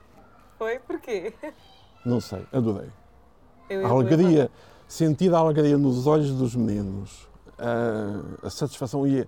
Foi? 0.58 0.78
Porquê? 0.80 1.32
Não 2.04 2.20
sei, 2.20 2.46
adorei. 2.52 2.90
Eu- 3.70 3.86
A 3.86 3.88
alegria, 3.88 4.50
sentir 4.90 5.32
a 5.32 5.38
alegria 5.38 5.78
nos 5.78 6.08
olhos 6.08 6.32
dos 6.32 6.56
meninos, 6.56 7.28
a, 7.56 8.46
a 8.46 8.50
satisfação 8.50 9.06
e 9.06 9.24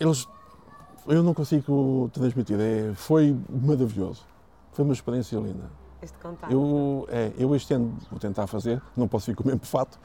eles, 0.00 0.26
eu 1.06 1.22
não 1.22 1.32
consigo 1.32 2.10
transmitir, 2.12 2.58
é, 2.58 2.92
foi 2.94 3.36
maravilhoso, 3.48 4.24
foi 4.72 4.84
uma 4.84 4.92
experiência 4.92 5.36
linda. 5.38 5.70
Este 6.02 6.18
contato. 6.18 6.52
Eu, 6.52 7.06
é, 7.08 7.32
eu 7.38 7.54
este 7.54 7.72
ano 7.72 7.96
vou 8.10 8.18
tentar 8.18 8.48
fazer, 8.48 8.82
não 8.96 9.06
posso 9.06 9.30
ir 9.30 9.36
com 9.36 9.44
o 9.44 9.46
mesmo 9.46 9.64
fato, 9.64 9.96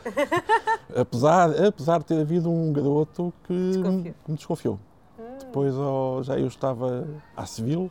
apesar, 0.95 1.49
apesar 1.65 1.97
de 1.97 2.05
ter 2.05 2.21
havido 2.21 2.47
um 2.51 2.71
garoto 2.71 3.33
que, 3.45 3.71
Desconfiou. 3.71 4.15
me 4.27 4.35
desconfiou. 4.35 4.79
Hum. 5.19 5.23
Depois 5.39 5.75
ó, 5.75 6.21
já 6.21 6.37
eu 6.37 6.47
estava 6.47 7.07
à 7.35 7.47
civil 7.47 7.89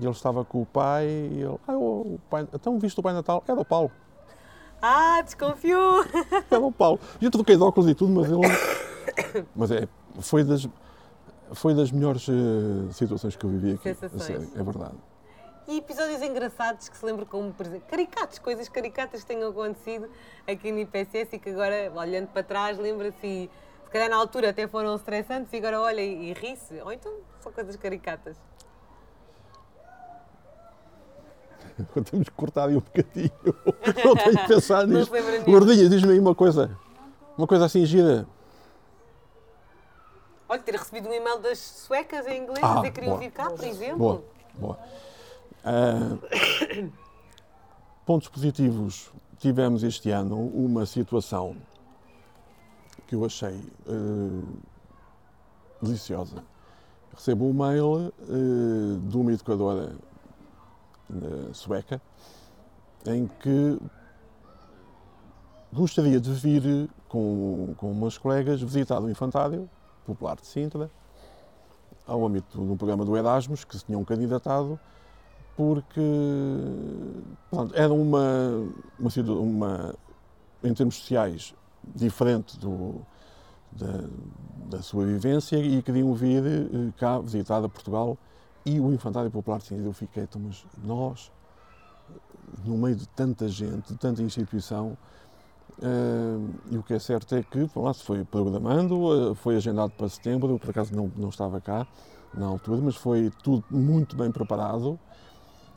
e 0.00 0.02
ele 0.02 0.10
estava 0.10 0.44
com 0.44 0.62
o 0.62 0.66
pai 0.66 1.06
e 1.06 1.42
ele, 1.42 1.58
ah, 1.68 1.76
o 1.76 2.18
pai, 2.28 2.48
então 2.52 2.76
viste 2.80 2.98
o 2.98 3.02
Pai 3.04 3.12
Natal? 3.12 3.42
Era 3.46 3.60
o 3.60 3.64
Paulo. 3.64 3.92
Ah, 4.80 5.22
desconfiou! 5.22 6.04
Era 6.50 6.60
o 6.60 6.72
Paulo. 6.72 7.00
Eu 7.20 7.30
troquei 7.30 7.56
de 7.56 7.62
óculos 7.62 7.90
e 7.90 7.94
tudo, 7.94 8.12
mas 8.12 8.30
ele. 8.30 8.40
Mas 9.54 9.70
é, 9.70 9.86
foi 10.20 10.42
das, 10.42 10.66
foi 11.52 11.74
das 11.74 11.92
melhores 11.92 12.26
eh, 12.28 12.92
situações 12.92 13.36
que 13.36 13.44
eu 13.44 13.50
vivi 13.50 13.74
aqui. 13.74 13.90
a 13.90 14.18
sério, 14.18 14.50
é 14.54 14.62
verdade. 14.62 14.94
E 15.66 15.78
episódios 15.78 16.20
engraçados 16.20 16.88
que 16.88 16.96
se 16.96 17.04
lembram 17.06 17.24
como, 17.24 17.52
por 17.52 17.64
exemplo, 17.64 17.86
caricatos, 17.88 18.38
coisas 18.38 18.68
caricatas 18.68 19.22
que 19.22 19.26
tenham 19.26 19.50
acontecido 19.50 20.10
aqui 20.46 20.70
no 20.70 20.78
IPSS 20.78 21.36
e 21.36 21.38
que 21.38 21.50
agora, 21.50 21.90
olhando 21.94 22.28
para 22.28 22.42
trás, 22.42 22.78
lembra-se 22.78 23.48
se 23.84 23.90
calhar 23.90 24.10
na 24.10 24.16
altura 24.16 24.50
até 24.50 24.66
foram 24.66 24.94
estressantes 24.96 25.52
e 25.52 25.56
agora 25.56 25.80
olha 25.80 26.02
e, 26.02 26.30
e 26.30 26.32
ri-se. 26.34 26.80
Ou 26.80 26.92
então 26.92 27.12
são 27.40 27.50
coisas 27.50 27.76
caricatas. 27.76 28.36
temos 32.10 32.28
que 32.28 32.34
cortar 32.34 32.68
aí 32.68 32.76
um 32.76 32.80
bocadinho. 32.80 33.30
não 34.04 34.16
tenho 34.16 34.38
que 34.38 34.48
pensar 34.48 34.86
nenhum. 34.86 35.04
Gordinha, 35.44 35.88
diz-me 35.88 36.12
aí 36.12 36.18
uma 36.20 36.34
coisa. 36.34 36.76
Uma 37.36 37.46
coisa 37.46 37.64
assim 37.64 37.84
gira. 37.84 38.26
Olha, 40.48 40.62
ter 40.62 40.76
recebido 40.76 41.08
um 41.08 41.12
e-mail 41.12 41.40
das 41.40 41.58
suecas 41.58 42.26
em 42.26 42.42
inglês 42.42 42.62
Ah, 42.62 42.72
a 42.72 42.76
dizer 42.76 42.90
que 42.90 43.00
queriam 43.00 43.18
vir 43.18 43.30
cá, 43.30 43.50
por 43.50 43.64
exemplo. 43.64 43.98
Boa, 43.98 44.24
boa. 44.54 44.78
Ah, 45.64 46.16
pontos 48.06 48.28
positivos. 48.28 49.10
Tivemos 49.38 49.82
este 49.82 50.10
ano 50.10 50.36
uma 50.54 50.86
situação 50.86 51.56
que 53.06 53.14
eu 53.14 53.24
achei 53.24 53.60
eh, 53.86 54.42
deliciosa. 55.82 56.42
Recebo 57.14 57.46
um 57.46 57.52
mail 57.52 58.12
eh, 58.22 58.98
de 59.02 59.16
uma 59.16 59.32
educadora 59.32 59.92
sueca 61.52 62.00
em 63.06 63.26
que 63.26 63.78
gostaria 65.72 66.20
de 66.20 66.32
vir 66.32 66.88
com, 67.08 67.74
com 67.76 67.90
umas 67.90 68.16
colegas 68.16 68.62
visitar 68.62 69.00
o 69.00 69.10
infantário 69.10 69.68
popular 70.06 70.36
de 70.36 70.46
Sintra 70.46 70.90
ao 72.06 72.24
âmbito 72.24 72.58
do 72.58 72.76
programa 72.76 73.04
do 73.04 73.16
Erasmus, 73.16 73.64
que 73.64 73.78
se 73.78 73.84
tinham 73.84 74.04
candidatado, 74.04 74.78
porque 75.56 76.00
pronto, 77.50 77.74
era 77.74 77.92
uma, 77.92 78.62
uma, 78.98 79.10
uma, 79.40 79.94
em 80.62 80.74
termos 80.74 80.96
sociais, 80.96 81.54
diferente 81.94 82.58
do, 82.58 83.00
da, 83.72 84.04
da 84.70 84.82
sua 84.82 85.06
vivência 85.06 85.56
e 85.56 85.82
queriam 85.82 86.14
vir 86.14 86.44
eh, 86.44 86.92
cá 86.96 87.18
visitar 87.18 87.64
a 87.64 87.68
Portugal 87.68 88.18
e 88.64 88.80
o 88.80 88.92
Infantário 88.92 89.30
Popular 89.30 89.60
Sintra. 89.60 89.84
Eu 89.84 89.92
fiquei, 89.92 90.24
então, 90.24 90.40
mas 90.40 90.64
nós, 90.82 91.30
no 92.64 92.76
meio 92.76 92.96
de 92.96 93.06
tanta 93.08 93.48
gente, 93.48 93.92
de 93.92 93.98
tanta 93.98 94.22
instituição, 94.22 94.96
eh, 95.82 96.38
e 96.70 96.78
o 96.78 96.82
que 96.82 96.94
é 96.94 96.98
certo 96.98 97.34
é 97.34 97.42
que 97.42 97.66
pronto, 97.66 97.82
lá 97.82 97.92
se 97.92 98.04
foi 98.04 98.24
programando, 98.24 99.32
eh, 99.32 99.34
foi 99.34 99.56
agendado 99.56 99.92
para 99.92 100.08
setembro, 100.08 100.50
eu 100.52 100.58
por 100.58 100.70
acaso 100.70 100.94
não, 100.94 101.10
não 101.16 101.28
estava 101.28 101.60
cá 101.60 101.86
na 102.32 102.46
altura, 102.46 102.80
mas 102.82 102.96
foi 102.96 103.30
tudo 103.42 103.64
muito 103.70 104.16
bem 104.16 104.30
preparado. 104.30 104.98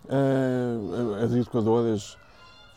Eh, 0.09 1.23
as 1.23 1.31
educadoras 1.33 2.17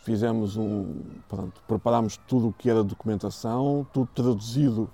fizemos 0.03 0.57
um, 0.57 1.01
pronto, 1.29 1.61
preparámos 1.67 2.17
tudo 2.27 2.49
o 2.49 2.53
que 2.53 2.69
era 2.69 2.83
documentação, 2.83 3.85
tudo 3.93 4.09
traduzido 4.13 4.89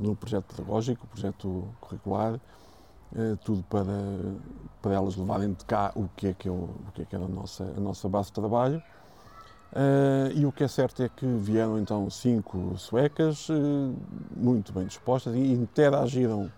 no 0.00 0.16
projeto 0.16 0.46
pedagógico, 0.46 1.06
projeto 1.06 1.68
curricular, 1.80 2.40
tudo 3.42 3.62
para, 3.64 3.86
para 4.82 4.94
elas 4.94 5.16
levarem 5.16 5.52
de 5.52 5.64
cá 5.64 5.92
o 5.94 6.08
que 6.16 6.28
é 6.28 6.34
que, 6.34 6.48
é 6.48 6.50
o, 6.50 6.68
que, 6.94 7.02
é 7.02 7.04
que 7.04 7.14
era 7.14 7.24
a 7.24 7.28
nossa, 7.28 7.64
a 7.64 7.80
nossa 7.80 8.08
base 8.08 8.28
de 8.28 8.34
trabalho. 8.34 8.82
Eh, 9.74 10.32
e 10.36 10.46
o 10.46 10.52
que 10.52 10.64
é 10.64 10.68
certo 10.68 11.02
é 11.02 11.08
que 11.08 11.26
vieram 11.26 11.78
então 11.78 12.08
cinco 12.08 12.76
suecas, 12.78 13.48
eh, 13.50 13.54
muito 14.36 14.72
bem 14.72 14.86
dispostas 14.86 15.34
e 15.34 15.52
interagiram 15.52 16.50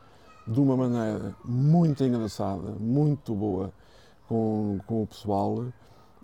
de 0.47 0.61
uma 0.61 0.77
maneira 0.77 1.35
muito 1.45 2.05
engraçada, 2.05 2.71
muito 2.79 3.35
boa 3.35 3.73
com, 4.29 4.79
com 4.87 5.03
o 5.03 5.07
pessoal. 5.07 5.65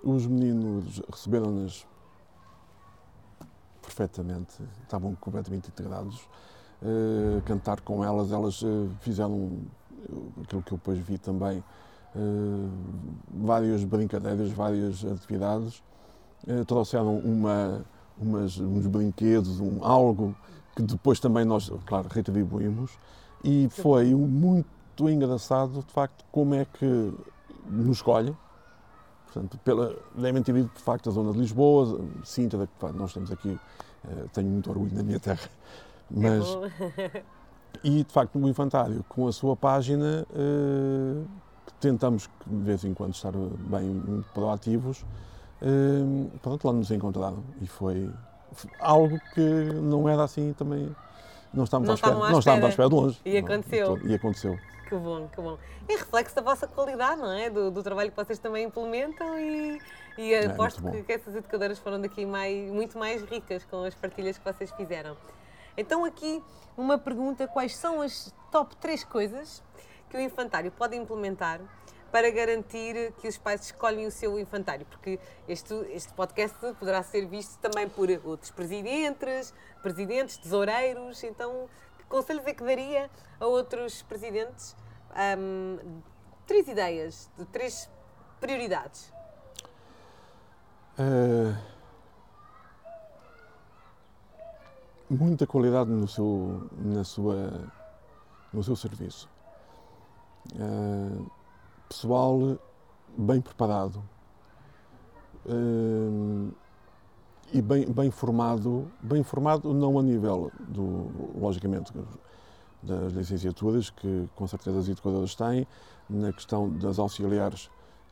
Os 0.03 0.27
meninos 0.27 1.03
receberam-nas 1.11 1.87
perfeitamente, 3.83 4.63
estavam 4.83 5.15
completamente 5.17 5.69
integrados. 5.69 6.21
Eh, 6.83 7.41
cantar 7.47 7.81
com 7.81 8.05
elas, 8.05 8.31
elas 8.31 8.63
eh, 8.63 8.89
fizeram 9.01 9.59
eh, 9.86 9.86
aquilo 10.43 10.63
que 10.63 10.73
eu 10.73 10.79
depois 10.79 10.99
vi 10.99 11.19
também, 11.19 11.63
eh, 12.15 12.69
várias 13.31 13.85
brincadeiras, 13.85 14.51
várias 14.51 15.05
atividades. 15.05 15.83
Eh, 16.47 16.65
trouxeram 16.65 17.19
uma, 17.19 17.85
umas, 18.19 18.59
uns 18.59 18.87
brinquedos, 18.87 19.61
um, 19.61 19.85
algo 19.85 20.35
que 20.75 20.83
depois 20.83 21.21
também 21.21 21.45
nós, 21.45 21.71
claro, 21.87 22.09
retribuímos. 22.11 22.99
E 23.45 23.69
foi 23.71 24.15
muito 24.15 25.09
engraçado, 25.09 25.85
de 25.87 25.93
facto, 25.93 26.25
como 26.31 26.55
é 26.55 26.65
que 26.65 27.13
nos 27.69 27.97
escolhem. 27.97 28.37
Portanto, 29.27 29.59
pela, 29.65 29.97
devem 30.15 30.43
ter 30.43 30.57
ido, 30.57 30.71
de 30.75 30.83
facto, 30.83 31.11
a 31.11 31.13
zona 31.13 31.33
de 31.33 31.39
Lisboa, 31.39 32.01
Sintra, 32.25 32.67
que 32.67 32.93
nós 32.93 33.13
temos 33.13 33.31
aqui, 33.31 33.59
eh, 34.09 34.25
tenho 34.33 34.49
muito 34.49 34.71
orgulho 34.71 34.95
na 34.95 35.03
minha 35.03 35.21
terra. 35.21 35.51
Mas, 36.11 36.47
É 36.47 36.55
bom. 36.55 37.27
e, 37.85 38.03
de 38.05 38.13
facto, 38.13 38.39
o 38.39 38.49
Infantário, 38.49 39.05
com 39.09 39.27
a 39.29 39.33
sua 39.33 39.55
página, 39.57 40.27
eh, 40.35 41.23
que 41.67 41.73
tentamos, 41.75 42.29
de 42.47 42.65
vez 42.65 42.85
em 42.85 42.93
quando, 42.95 43.15
estar 43.15 43.33
bem 43.33 44.25
proativos, 44.35 45.05
eh, 45.63 46.39
pronto, 46.43 46.67
lá 46.67 46.73
nos 46.73 46.91
encontraram. 46.91 47.43
E 47.61 47.67
foi 47.67 48.11
algo 48.81 49.19
que 49.35 49.41
não 49.41 50.09
era 50.09 50.25
assim 50.25 50.53
também. 50.55 50.95
Não 51.53 51.65
estávamos, 51.65 51.89
Não 51.89 51.93
à, 51.93 51.97
espera, 51.97 52.15
à 52.17 52.31
não 52.31 52.39
estávamos 52.39 52.65
à 52.65 52.69
espera. 52.69 52.69
espera 52.69 52.89
de 52.89 52.95
longe. 52.95 53.21
E 53.25 53.41
Não, 53.41 53.47
aconteceu. 53.49 53.99
E 54.05 54.15
aconteceu. 54.15 54.59
Que 54.89 54.95
bom, 54.97 55.29
que 55.29 55.41
bom. 55.41 55.59
É 55.89 55.95
reflexo 55.97 56.35
da 56.37 56.43
vossa 56.43 56.67
qualidade, 56.67 57.21
não 57.21 57.33
é? 57.33 57.51
Do, 57.51 57.71
do 57.71 57.83
trabalho 57.83 58.11
que 58.11 58.17
vocês 58.17 58.39
também 58.39 58.65
implementam 58.67 59.39
e, 59.39 59.81
e 60.19 60.35
aposto 60.35 60.79
É, 60.79 60.83
muito 60.83 60.83
bom. 60.83 60.91
que, 60.93 61.03
que 61.05 61.13
essas 61.13 61.35
educadoras 61.35 61.79
foram 61.79 62.01
daqui 62.01 62.25
mais, 62.27 62.71
muito 62.71 62.97
mais 62.99 63.23
ricas 63.23 63.65
com 63.65 63.83
as 63.85 63.95
partilhas 63.95 64.39
que 64.39 64.45
vocês 64.45 64.71
fizeram. 64.73 65.17
Então, 65.77 66.05
aqui 66.05 66.43
uma 66.77 66.99
pergunta: 66.99 67.47
quais 67.47 67.77
são 67.77 68.01
as 68.01 68.35
top 68.51 68.77
3 68.77 69.05
coisas 69.05 69.63
que 70.09 70.17
o 70.17 70.21
infantário 70.21 70.71
pode 70.73 70.97
implementar 70.97 71.61
para 72.11 72.31
garantir 72.31 73.13
que 73.19 73.29
os 73.29 73.37
pais 73.37 73.67
escolhem 73.67 74.07
o 74.07 74.11
seu 74.11 74.39
infantário? 74.39 74.87
Porque 74.87 75.19
este, 75.49 75.75
este 75.91 76.13
podcast 76.15 76.57
poderá 76.79 77.03
ser 77.03 77.27
visto 77.27 77.59
também 77.59 77.89
por 77.89 78.09
outros 78.25 78.51
presidentes, 78.51 79.53
presidentes, 79.83 80.39
tesoureiros. 80.39 81.23
Então, 81.25 81.69
que 81.99 82.05
conselhos 82.05 82.47
é 82.47 82.55
que 82.55 82.65
daria 82.65 83.11
a 83.39 83.47
outros 83.47 84.03
presidentes? 84.03 84.75
Ahm, 85.15 85.79
três 86.47 86.69
ideias, 86.69 87.29
de 87.37 87.45
três 87.47 87.91
prioridades. 88.41 89.13
Eh, 90.99 91.55
muita 95.09 95.47
qualidade 95.47 95.91
no 95.91 96.07
seu, 96.09 96.69
na 96.79 97.05
sua, 97.05 97.65
no 98.53 98.63
seu 98.63 98.77
serviço. 98.77 99.29
Eh, 100.55 101.19
pessoal 101.89 102.59
bem 103.17 103.41
preparado 103.41 104.03
eh, 105.47 106.53
e 107.53 107.63
bem, 107.63 107.87
bem 107.91 108.11
formado, 108.11 108.91
bem 109.01 109.23
formado 109.23 109.73
não 109.73 109.99
a 109.99 110.03
nível 110.03 110.53
do, 110.69 111.11
logicamente, 111.41 111.93
das 112.83 113.13
licenciaturas, 113.13 113.91
que 113.91 114.29
com 114.35 114.47
certeza 114.47 114.79
as 114.79 114.89
educadoras 114.89 115.35
têm, 115.35 115.67
na 116.09 116.33
questão 116.33 116.69
das 116.71 116.99
auxiliares 116.99 117.71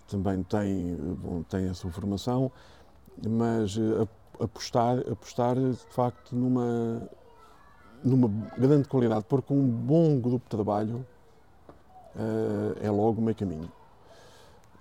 também 0.08 0.42
têm, 0.42 0.96
bom, 1.22 1.42
têm 1.44 1.68
a 1.68 1.74
sua 1.74 1.90
formação, 1.90 2.50
mas 3.26 3.76
eh, 3.78 4.02
ap- 4.02 4.23
apostar, 4.40 4.98
apostar 5.10 5.56
de 5.56 5.76
facto 5.90 6.34
numa, 6.34 7.08
numa 8.02 8.28
grande 8.58 8.88
qualidade, 8.88 9.24
porque 9.28 9.52
um 9.52 9.66
bom 9.66 10.18
grupo 10.20 10.44
de 10.44 10.50
trabalho 10.50 11.06
eh, 12.16 12.86
é 12.86 12.90
logo 12.90 13.20
meio 13.20 13.36
caminho. 13.36 13.70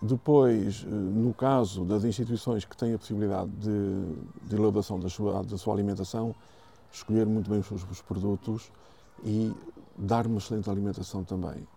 Depois, 0.02 0.86
eh, 0.86 0.90
no 0.90 1.34
caso 1.34 1.86
das 1.86 2.04
instituições 2.04 2.66
que 2.66 2.76
têm 2.76 2.94
a 2.94 2.98
possibilidade 2.98 3.50
de, 3.52 4.50
de 4.50 4.56
elaboração 4.56 5.00
da 5.00 5.10
sua, 5.10 5.44
da 5.44 5.58
sua 5.58 5.74
alimentação, 5.74 6.36
escolher 6.92 7.26
muito 7.26 7.50
bem 7.50 7.60
os 7.60 7.68
seus 7.68 7.84
os 7.90 8.02
produtos 8.02 8.72
e 9.24 9.52
dar 9.98 10.28
uma 10.28 10.38
excelente 10.38 10.70
alimentação 10.70 11.24
também. 11.24 11.68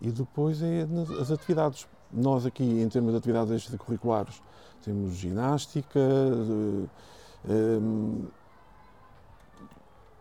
E 0.00 0.10
depois 0.10 0.62
é 0.62 0.86
as 1.20 1.30
atividades. 1.30 1.86
Nós 2.12 2.44
aqui, 2.44 2.62
em 2.62 2.88
termos 2.88 3.12
de 3.12 3.18
atividades 3.18 3.52
extracurriculares, 3.52 4.42
temos 4.84 5.14
ginástica, 5.14 5.98
eh, 5.98 6.86
em, 7.48 8.26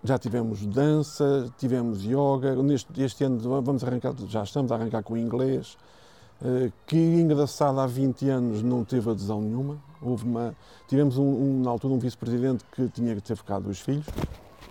já 0.04 0.17
tivemos 0.17 0.65
dança, 0.65 1.51
tivemos 1.58 2.04
yoga. 2.04 2.56
Neste 2.63 3.01
este 3.01 3.23
ano 3.23 3.62
vamos 3.62 3.84
arrancar, 3.84 4.13
já 4.27 4.43
estamos 4.43 4.71
a 4.71 4.75
arrancar 4.75 5.04
com 5.04 5.13
o 5.13 5.17
inglês, 5.17 5.77
eh, 6.43 6.71
que 6.88 6.97
engraçado 6.97 7.80
há 7.80 7.86
20 7.86 8.30
anos 8.30 8.63
não 8.63 8.84
teve 8.84 9.10
adesão 9.10 9.41
nenhuma. 9.41 9.77
Houve 10.01 10.25
uma, 10.25 10.56
tivemos 10.88 11.17
um, 11.17 11.23
um, 11.23 11.62
na 11.62 11.69
altura 11.69 11.93
um 11.93 11.99
vice-presidente 11.99 12.63
que 12.71 12.88
tinha 12.89 13.13
que 13.15 13.21
ter 13.21 13.36
ficado 13.36 13.69
os 13.69 13.80
filhos 13.80 14.06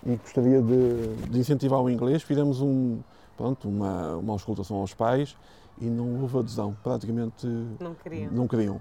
e 0.04 0.16
gostaria 0.16 0.60
de, 0.60 1.14
de 1.30 1.38
incentivar 1.38 1.80
o 1.80 1.88
inglês. 1.88 2.22
Fizemos 2.22 2.60
um, 2.60 2.98
pronto, 3.36 3.68
uma, 3.68 4.16
uma 4.16 4.32
auscultação 4.32 4.78
aos 4.78 4.94
pais 4.94 5.36
e 5.80 5.86
não 5.86 6.20
houve 6.20 6.38
adesão. 6.38 6.76
Praticamente 6.82 7.46
Não 7.80 7.94
queriam. 7.94 8.32
não 8.32 8.46
queriam. 8.46 8.80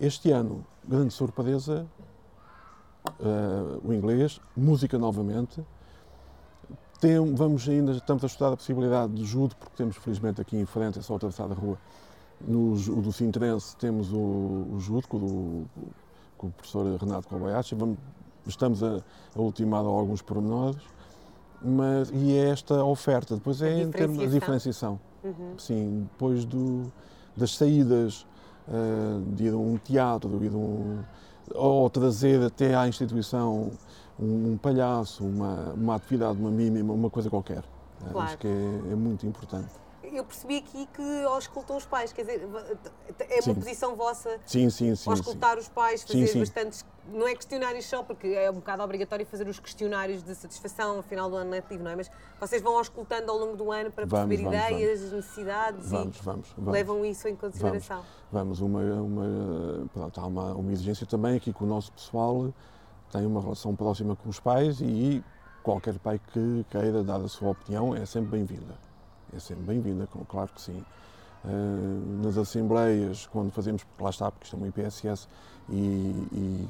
Este 0.00 0.30
ano, 0.32 0.64
grande 0.86 1.12
surpresa, 1.12 1.86
eh, 3.20 3.78
o 3.84 3.92
inglês, 3.92 4.40
música 4.56 4.98
novamente. 4.98 5.64
Tem, 7.00 7.34
vamos 7.34 7.66
ainda, 7.68 7.92
estamos 7.92 8.22
a 8.24 8.26
estudar 8.26 8.52
a 8.52 8.56
possibilidade 8.56 9.14
de 9.14 9.24
judo, 9.24 9.56
porque 9.56 9.74
temos 9.76 9.96
felizmente 9.96 10.40
aqui 10.40 10.56
em 10.56 10.66
frente, 10.66 10.98
é 10.98 11.02
só 11.02 11.16
atravessar 11.16 11.50
a 11.50 11.54
rua, 11.54 11.78
No, 12.46 12.72
o 12.72 13.02
do 13.02 13.12
Sintrense 13.12 13.76
temos 13.76 14.12
o, 14.12 14.18
o 14.18 14.76
JUD, 14.78 15.06
com 15.06 15.16
o, 15.16 15.66
com 16.36 16.46
o 16.48 16.50
professor 16.50 16.84
Renato 16.98 17.28
Kobayashi. 17.28 17.74
Vamos, 17.74 17.98
estamos 18.46 18.82
a, 18.82 19.02
a 19.34 19.40
ultimar 19.40 19.84
alguns 19.84 20.20
pormenores. 20.22 20.82
Mas, 21.62 22.10
e 22.10 22.36
é 22.36 22.48
esta 22.50 22.82
oferta. 22.84 23.34
Depois 23.34 23.60
é 23.60 23.82
em 23.82 23.90
termos 23.90 24.18
de 24.18 24.28
diferenciação. 24.28 24.98
Uhum. 25.22 25.58
Sim, 25.58 26.08
depois 26.12 26.44
do, 26.44 26.90
das 27.36 27.54
saídas 27.56 28.26
uh, 28.68 29.20
de 29.34 29.44
ir 29.44 29.52
a 29.52 29.56
um 29.56 29.76
teatro, 29.76 30.42
ir 30.44 30.52
a 30.52 30.56
um, 30.56 30.98
ou 31.54 31.90
trazer 31.90 32.42
até 32.42 32.74
à 32.74 32.88
instituição 32.88 33.72
um, 34.18 34.52
um 34.52 34.56
palhaço, 34.56 35.24
uma, 35.24 35.72
uma 35.74 35.94
atividade, 35.96 36.38
uma 36.38 36.50
mínima, 36.50 36.92
uma 36.92 37.10
coisa 37.10 37.28
qualquer. 37.28 37.62
Claro. 38.12 38.18
Acho 38.18 38.38
que 38.38 38.48
é, 38.48 38.92
é 38.92 38.96
muito 38.96 39.26
importante 39.26 39.68
eu 40.16 40.24
percebi 40.24 40.58
aqui 40.58 40.86
que 40.92 41.24
auscultam 41.24 41.76
os 41.76 41.84
pais, 41.84 42.12
quer 42.12 42.22
dizer, 42.22 42.48
é 43.28 43.40
uma 43.44 43.54
posição 43.54 43.94
vossa 43.94 44.38
sim, 44.44 44.68
sim, 44.70 44.94
sim, 44.94 45.10
auscultar 45.10 45.58
os 45.58 45.68
pais, 45.68 46.02
fazer 46.02 46.26
sim. 46.26 46.38
bastantes, 46.38 46.84
não 47.08 47.26
é 47.26 47.34
questionários 47.34 47.86
só, 47.86 48.02
porque 48.02 48.28
é 48.28 48.50
um 48.50 48.54
bocado 48.54 48.82
obrigatório 48.82 49.24
fazer 49.26 49.46
os 49.48 49.58
questionários 49.58 50.22
de 50.22 50.34
satisfação 50.34 50.96
ao 50.96 51.02
final 51.02 51.30
do 51.30 51.36
ano 51.36 51.50
letivo, 51.50 51.82
não 51.82 51.90
é? 51.90 51.96
Mas 51.96 52.10
vocês 52.38 52.62
vão 52.62 52.76
auscultando 52.78 53.30
ao 53.30 53.38
longo 53.38 53.56
do 53.56 53.70
ano 53.70 53.90
para 53.90 54.06
vamos, 54.06 54.28
perceber 54.28 54.50
vamos, 54.50 54.66
ideias, 54.66 55.00
vamos. 55.00 55.12
necessidades 55.14 55.90
vamos, 55.90 56.16
e 56.16 56.22
vamos, 56.22 56.54
levam 56.58 57.04
isso 57.04 57.28
em 57.28 57.36
consideração. 57.36 58.04
Vamos, 58.30 58.60
uma, 58.60 58.80
uma, 58.80 59.88
pronto, 59.92 60.20
há 60.20 60.26
uma, 60.26 60.54
uma 60.54 60.72
exigência 60.72 61.06
também 61.06 61.36
aqui 61.36 61.52
que 61.52 61.62
o 61.62 61.66
nosso 61.66 61.92
pessoal 61.92 62.52
tem 63.10 63.26
uma 63.26 63.40
relação 63.40 63.74
próxima 63.74 64.14
com 64.16 64.28
os 64.28 64.38
pais 64.38 64.80
e 64.80 65.22
qualquer 65.62 65.98
pai 65.98 66.20
que 66.32 66.64
queira 66.70 67.02
dar 67.02 67.20
a 67.20 67.28
sua 67.28 67.50
opinião 67.50 67.94
é 67.94 68.06
sempre 68.06 68.30
bem-vinda 68.30 68.89
é 69.34 69.38
sempre 69.38 69.64
bem-vinda, 69.64 70.08
claro 70.28 70.50
que 70.54 70.60
sim. 70.60 70.84
Uh, 71.44 72.22
nas 72.22 72.36
assembleias, 72.36 73.26
quando 73.26 73.50
fazemos, 73.50 73.82
porque 73.84 74.02
lá 74.02 74.10
está, 74.10 74.30
porque 74.30 74.44
isto 74.44 74.56
é 74.56 74.58
uma 74.58 74.68
IPSS, 74.68 75.28
e, 75.68 75.76
e 76.32 76.68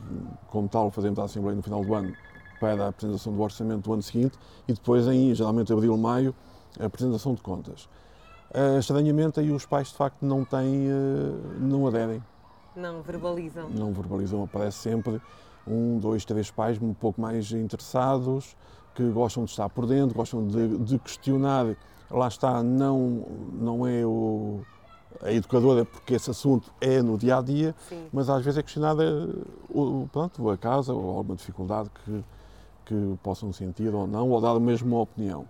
como 0.49 0.69
tal 0.69 0.91
fazemos 0.91 1.19
a 1.19 1.25
assembleia 1.25 1.57
no 1.57 1.63
final 1.63 1.85
do 1.85 1.95
ano 1.95 2.15
para 2.61 2.85
a 2.85 2.89
apresentação 2.89 3.33
do 3.33 3.41
orçamento 3.41 3.83
do 3.83 3.93
ano 3.95 4.03
seguinte 4.03 4.39
e 4.69 4.73
depois 4.75 5.07
em, 5.07 5.35
geralmente, 5.35 5.73
abril, 5.73 5.97
maio, 5.97 6.35
a 6.79 6.85
apresentação 6.85 7.35
de 7.35 7.41
contas. 7.41 7.89
Uh, 8.51 8.79
estranhamente, 8.79 9.41
aí 9.41 9.51
os 9.51 9.65
pais, 9.65 9.89
de 9.89 9.95
facto, 9.95 10.23
não 10.23 10.45
têm, 10.45 10.89
uh, 10.89 11.59
não 11.59 11.87
aderem. 11.87 12.23
Não 12.77 13.01
verbalizam. 13.03 13.71
Não 13.71 13.93
verbalizam, 13.93 14.45
aparece 14.45 14.79
sempre 14.79 15.21
um, 15.67 15.99
dois, 15.99 16.25
três 16.25 16.51
pais 16.51 16.81
um 16.81 16.93
pouco 16.93 17.21
mais 17.21 17.51
interessados, 17.53 18.57
que 18.95 19.09
gostam 19.11 19.45
de 19.45 19.51
estar 19.51 19.69
por 19.69 19.87
dentro, 19.87 20.15
gostam 20.15 20.47
de, 20.47 20.79
de 20.79 20.99
questionar 20.99 21.67
lá 22.11 22.29
está, 22.29 22.63
não, 22.63 23.27
não 23.53 23.87
é 23.87 24.05
o, 24.05 24.61
a 25.23 25.33
educadora, 25.33 25.85
porque 25.85 26.15
esse 26.15 26.31
assunto 26.31 26.73
é 26.81 27.01
no 27.01 27.17
dia 27.17 27.39
a 27.39 27.43
dia, 27.43 27.75
Sim. 27.89 28.09
mas 28.13 28.29
às 28.29 28.45
vezes 28.45 28.59
é 28.59 28.63
questionada 28.63 29.03
o, 29.69 30.09
pronto, 30.13 30.51
a 30.51 30.59
casa 30.59 30.93
ou 30.93 31.17
alguma 31.17 31.37
dificuldade 31.37 31.91
que, 32.05 32.25
que 32.87 33.19
possam 33.23 33.53
sentir 33.53 33.95
ou 33.95 34.07
não, 34.07 34.29
ou 34.31 34.41
dar 34.41 34.59
mesmo 34.59 34.89
uma 34.89 35.03
opinião. 35.03 35.47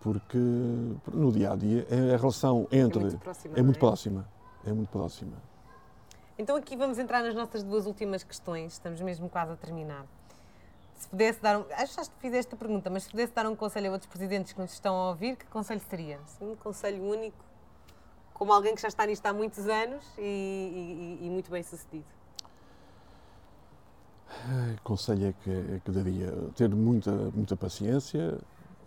Porque 0.00 0.38
no 0.38 1.30
dia 1.30 1.52
a 1.52 1.56
dia 1.56 1.86
a 2.14 2.16
relação 2.16 2.66
entre. 2.72 3.00
É 3.00 3.02
muito 3.02 3.18
próxima. 3.18 3.54
É 3.54 3.62
muito, 3.62 3.76
é? 3.76 3.78
próxima, 3.80 4.28
é 4.66 4.72
muito 4.72 4.88
próxima. 4.88 5.32
Então 6.38 6.56
aqui 6.56 6.74
vamos 6.74 6.98
entrar 6.98 7.22
nas 7.22 7.34
nossas 7.34 7.62
duas 7.62 7.86
últimas 7.86 8.22
questões, 8.22 8.72
estamos 8.72 9.00
mesmo 9.02 9.28
quase 9.28 9.52
a 9.52 9.56
terminar 9.56 10.06
se 11.00 11.08
pudesse 11.08 11.40
dar 11.40 11.58
um. 11.58 11.64
Acho 11.72 11.96
que 11.96 12.04
já 12.04 12.10
fiz 12.20 12.34
esta 12.34 12.54
pergunta, 12.56 12.90
mas 12.90 13.04
se 13.04 13.10
pudesse 13.10 13.32
dar 13.32 13.46
um 13.46 13.56
conselho 13.56 13.88
a 13.88 13.92
outros 13.92 14.10
presidentes 14.10 14.52
que 14.52 14.60
nos 14.60 14.70
estão 14.72 14.94
a 14.94 15.08
ouvir, 15.08 15.34
que 15.34 15.46
conselho 15.46 15.80
seria? 15.88 16.20
Sim, 16.26 16.52
um 16.52 16.56
conselho 16.56 17.02
único, 17.02 17.42
como 18.34 18.52
alguém 18.52 18.74
que 18.74 18.82
já 18.82 18.88
está 18.88 19.06
nisto 19.06 19.24
há 19.24 19.32
muitos 19.32 19.66
anos 19.66 20.04
e, 20.18 21.18
e, 21.22 21.26
e 21.26 21.30
muito 21.30 21.50
bem 21.50 21.62
sucedido. 21.62 22.04
Conselho 24.84 25.28
é 25.28 25.34
que, 25.42 25.50
é 25.50 25.80
que 25.82 25.90
daria 25.90 26.32
ter 26.54 26.68
muita, 26.68 27.10
muita 27.10 27.56
paciência, 27.56 28.38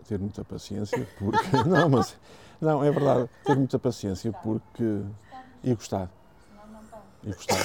ter 0.07 0.19
muita 0.19 0.45
paciência, 0.45 1.07
porque. 1.17 1.57
não, 1.67 1.89
mas. 1.89 2.15
Não, 2.61 2.83
é 2.83 2.91
verdade, 2.91 3.27
ter 3.43 3.55
muita 3.55 3.79
paciência, 3.79 4.31
porque. 4.31 5.01
E 5.63 5.73
gostar. 5.73 6.11
E 7.23 7.33
gostar. 7.33 7.57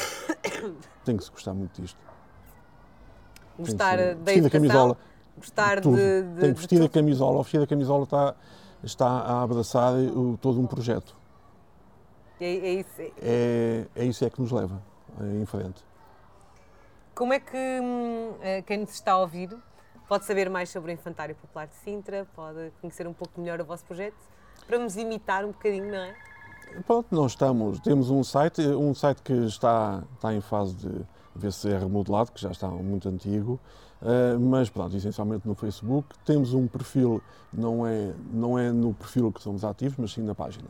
Tem 1.05 1.19
que 1.19 1.25
se 1.25 1.31
gostar 1.31 1.53
muito 1.53 1.83
disto 1.83 2.09
gostar 3.59 3.97
da 3.97 4.33
educação, 4.33 4.51
camisola, 4.51 4.97
gostar 5.37 5.81
tudo. 5.81 5.97
de, 5.97 6.23
de, 6.23 6.41
Tem 6.41 6.53
que 6.55 6.59
vestir 6.59 6.83
a 6.83 6.89
camisola, 6.89 7.39
o 7.39 7.43
vestir 7.43 7.63
a 7.63 7.67
camisola 7.67 8.05
está, 8.05 8.35
está 8.83 9.07
a 9.07 9.43
abraçar 9.43 9.95
o, 9.95 10.39
todo 10.41 10.61
um 10.61 10.67
projeto. 10.67 11.17
É, 12.41 12.47
é, 12.47 12.73
isso. 12.75 13.03
É, 13.21 13.87
é 13.97 14.05
isso 14.05 14.25
é 14.25 14.31
que 14.31 14.41
nos 14.41 14.53
leva 14.53 14.81
em 15.21 15.45
frente. 15.45 15.85
Como 17.15 17.33
é 17.33 17.41
que 17.41 17.57
hum, 17.57 18.35
eh, 18.41 18.63
quem 18.63 18.79
nos 18.79 18.91
está 18.91 19.13
a 19.13 19.19
ouvir 19.19 19.51
pode 20.09 20.25
saber 20.25 20.49
mais 20.49 20.71
sobre 20.71 20.93
o 20.93 20.95
Infantário 20.95 21.35
Popular 21.35 21.67
de 21.67 21.75
Sintra, 21.75 22.27
pode 22.35 22.73
conhecer 22.81 23.07
um 23.07 23.13
pouco 23.13 23.41
melhor 23.41 23.61
o 23.61 23.65
vosso 23.65 23.85
projeto, 23.85 24.17
para 24.67 24.79
nos 24.79 24.97
imitar 24.97 25.45
um 25.45 25.51
bocadinho, 25.51 25.91
não 25.91 25.99
é? 25.99 26.15
Pronto, 26.87 27.07
nós 27.11 27.33
estamos, 27.33 27.81
temos 27.81 28.11
um 28.11 28.23
site, 28.23 28.61
um 28.61 28.95
site 28.95 29.23
que 29.23 29.33
está, 29.33 30.03
está 30.15 30.33
em 30.33 30.41
fase 30.41 30.77
de, 30.77 31.07
ver 31.39 31.53
se 31.53 31.71
é 31.71 31.79
remodelado, 31.79 32.33
que 32.33 32.41
já 32.41 32.51
está 32.51 32.69
muito 32.69 33.09
antigo, 33.09 33.59
uh, 34.03 34.39
mas 34.39 34.69
pronto, 34.69 34.97
essencialmente 34.97 35.47
no 35.47 35.55
Facebook. 35.55 36.09
Temos 36.25 36.53
um 36.53 36.67
perfil, 36.67 37.23
não 37.53 37.87
é, 37.87 38.13
não 38.33 38.59
é 38.59 38.71
no 38.71 38.93
perfil 38.93 39.33
que 39.33 39.43
somos 39.43 39.65
ativos, 39.65 39.97
mas 39.99 40.13
sim 40.13 40.23
na 40.23 40.35
página. 40.35 40.69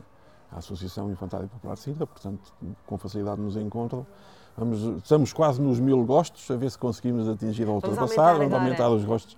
A 0.51 0.59
Associação 0.59 1.11
Infantária 1.11 1.47
Popular 1.47 1.75
Sintra, 1.77 2.07
portanto, 2.07 2.53
com 2.85 2.97
facilidade 2.97 3.41
nos 3.41 3.55
encontram. 3.55 4.05
Vamos, 4.57 4.81
estamos 5.03 5.31
quase 5.31 5.61
nos 5.61 5.79
mil 5.79 6.03
gostos, 6.03 6.49
a 6.51 6.55
ver 6.55 6.69
se 6.69 6.77
conseguimos 6.77 7.27
atingir 7.27 7.67
a 7.67 7.71
ultrapassar, 7.71 8.37
vamos 8.37 8.53
aumentar 8.53 8.89
os 8.89 9.03
gostos. 9.03 9.33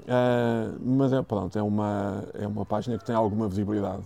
Uh, 0.00 0.78
mas 0.84 1.12
é, 1.12 1.22
pronto, 1.22 1.58
é 1.58 1.62
uma, 1.62 2.24
é 2.34 2.46
uma 2.46 2.64
página 2.64 2.98
que 2.98 3.04
tem 3.04 3.14
alguma 3.14 3.48
visibilidade. 3.48 4.02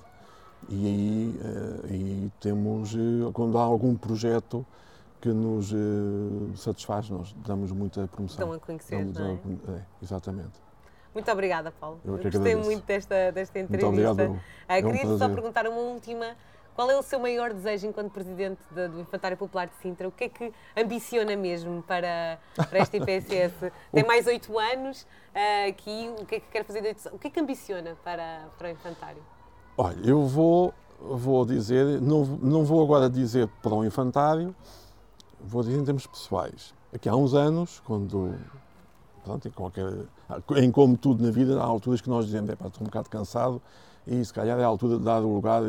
E 0.69 0.87
aí, 0.87 1.41
uh, 1.43 1.87
aí 1.89 2.33
temos, 2.41 2.97
quando 3.33 3.59
há 3.59 3.63
algum 3.63 3.95
projeto 3.95 4.65
que 5.21 5.29
nos 5.29 5.73
uh, 5.73 6.57
satisfaz, 6.57 7.11
nós 7.11 7.33
damos 7.47 7.71
muita 7.73 8.09
promoção. 8.09 8.45
Estão 8.45 8.53
a 8.53 8.59
conhecer, 8.59 9.05
damos, 9.05 9.19
não 9.19 9.75
é? 9.75 9.79
é? 9.79 9.83
Exatamente. 10.03 10.71
Muito 11.13 11.31
obrigada, 11.31 11.71
Paulo. 11.73 12.01
Eu, 12.05 12.17
Eu 12.17 12.31
gostei 12.31 12.55
muito 12.55 12.87
desta, 12.87 13.33
desta 13.33 13.59
entrevista. 13.59 13.91
Muito 13.91 14.11
obrigado. 14.11 14.33
Uh, 14.33 14.41
é 14.69 14.79
um 14.79 14.93
queria 14.93 15.19
só 15.19 15.29
perguntar 15.29 15.67
uma 15.67 15.81
última. 15.81 16.37
Qual 16.75 16.91
é 16.91 16.97
o 16.97 17.03
seu 17.03 17.19
maior 17.19 17.53
desejo 17.53 17.89
enquanto 17.89 18.11
Presidente 18.11 18.61
de, 18.71 18.89
do 18.89 19.01
Infantário 19.01 19.37
Popular 19.37 19.67
de 19.67 19.75
Sintra? 19.83 20.09
O 20.09 20.13
que 20.13 20.25
é 20.25 20.29
que 20.29 20.53
ambiciona 20.77 21.37
mesmo 21.37 21.83
para, 21.83 22.39
para 22.55 22.79
esta 22.79 22.97
IPSS? 22.97 23.73
Tem 23.93 24.07
mais 24.07 24.27
oito 24.27 24.57
anos 24.59 25.03
uh, 25.03 25.69
aqui, 25.69 26.11
o 26.19 26.25
que 26.25 26.37
é 26.37 26.41
que 26.41 26.47
quer 26.49 26.65
fazer 26.65 26.81
de 26.81 27.09
O 27.09 27.19
que 27.19 27.27
é 27.27 27.31
que 27.31 27.41
ambiciona 27.41 27.97
para, 28.03 28.47
para 28.57 28.69
o 28.69 28.71
Infantário? 28.71 29.23
Olha, 29.77 29.99
eu 30.03 30.25
vou, 30.27 30.73
vou 30.99 31.45
dizer, 31.45 32.01
não, 32.01 32.25
não 32.25 32.65
vou 32.65 32.83
agora 32.83 33.11
dizer 33.11 33.49
para 33.61 33.75
o 33.75 33.85
Infantário, 33.85 34.55
vou 35.45 35.63
dizer 35.63 35.79
em 35.79 35.85
termos 35.85 36.07
pessoais. 36.07 36.75
Aqui 36.93 37.09
há 37.09 37.17
uns 37.17 37.35
anos, 37.35 37.81
quando. 37.85 38.35
Pronto, 39.25 39.47
em, 39.47 39.51
qualquer, 39.51 39.93
em 40.57 40.71
como 40.71 40.97
tudo 40.97 41.23
na 41.23 41.31
vida, 41.31 41.61
há 41.61 41.65
alturas 41.65 42.01
que 42.01 42.09
nós 42.09 42.27
dizemos: 42.27 42.51
é 42.51 42.53
estou 42.53 42.71
um 42.81 42.85
bocado 42.85 43.09
cansado 43.09 43.61
e 44.07 44.25
se 44.25 44.33
calhar 44.33 44.59
é 44.59 44.65
a 44.65 44.67
altura 44.67 44.99
de 44.99 45.05
dar 45.05 45.23
o 45.23 45.35
lugar 45.35 45.63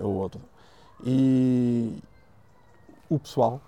a 0.00 0.06
outro. 0.06 0.40
E 1.04 1.98
o 3.08 3.18
pessoal, 3.18 3.60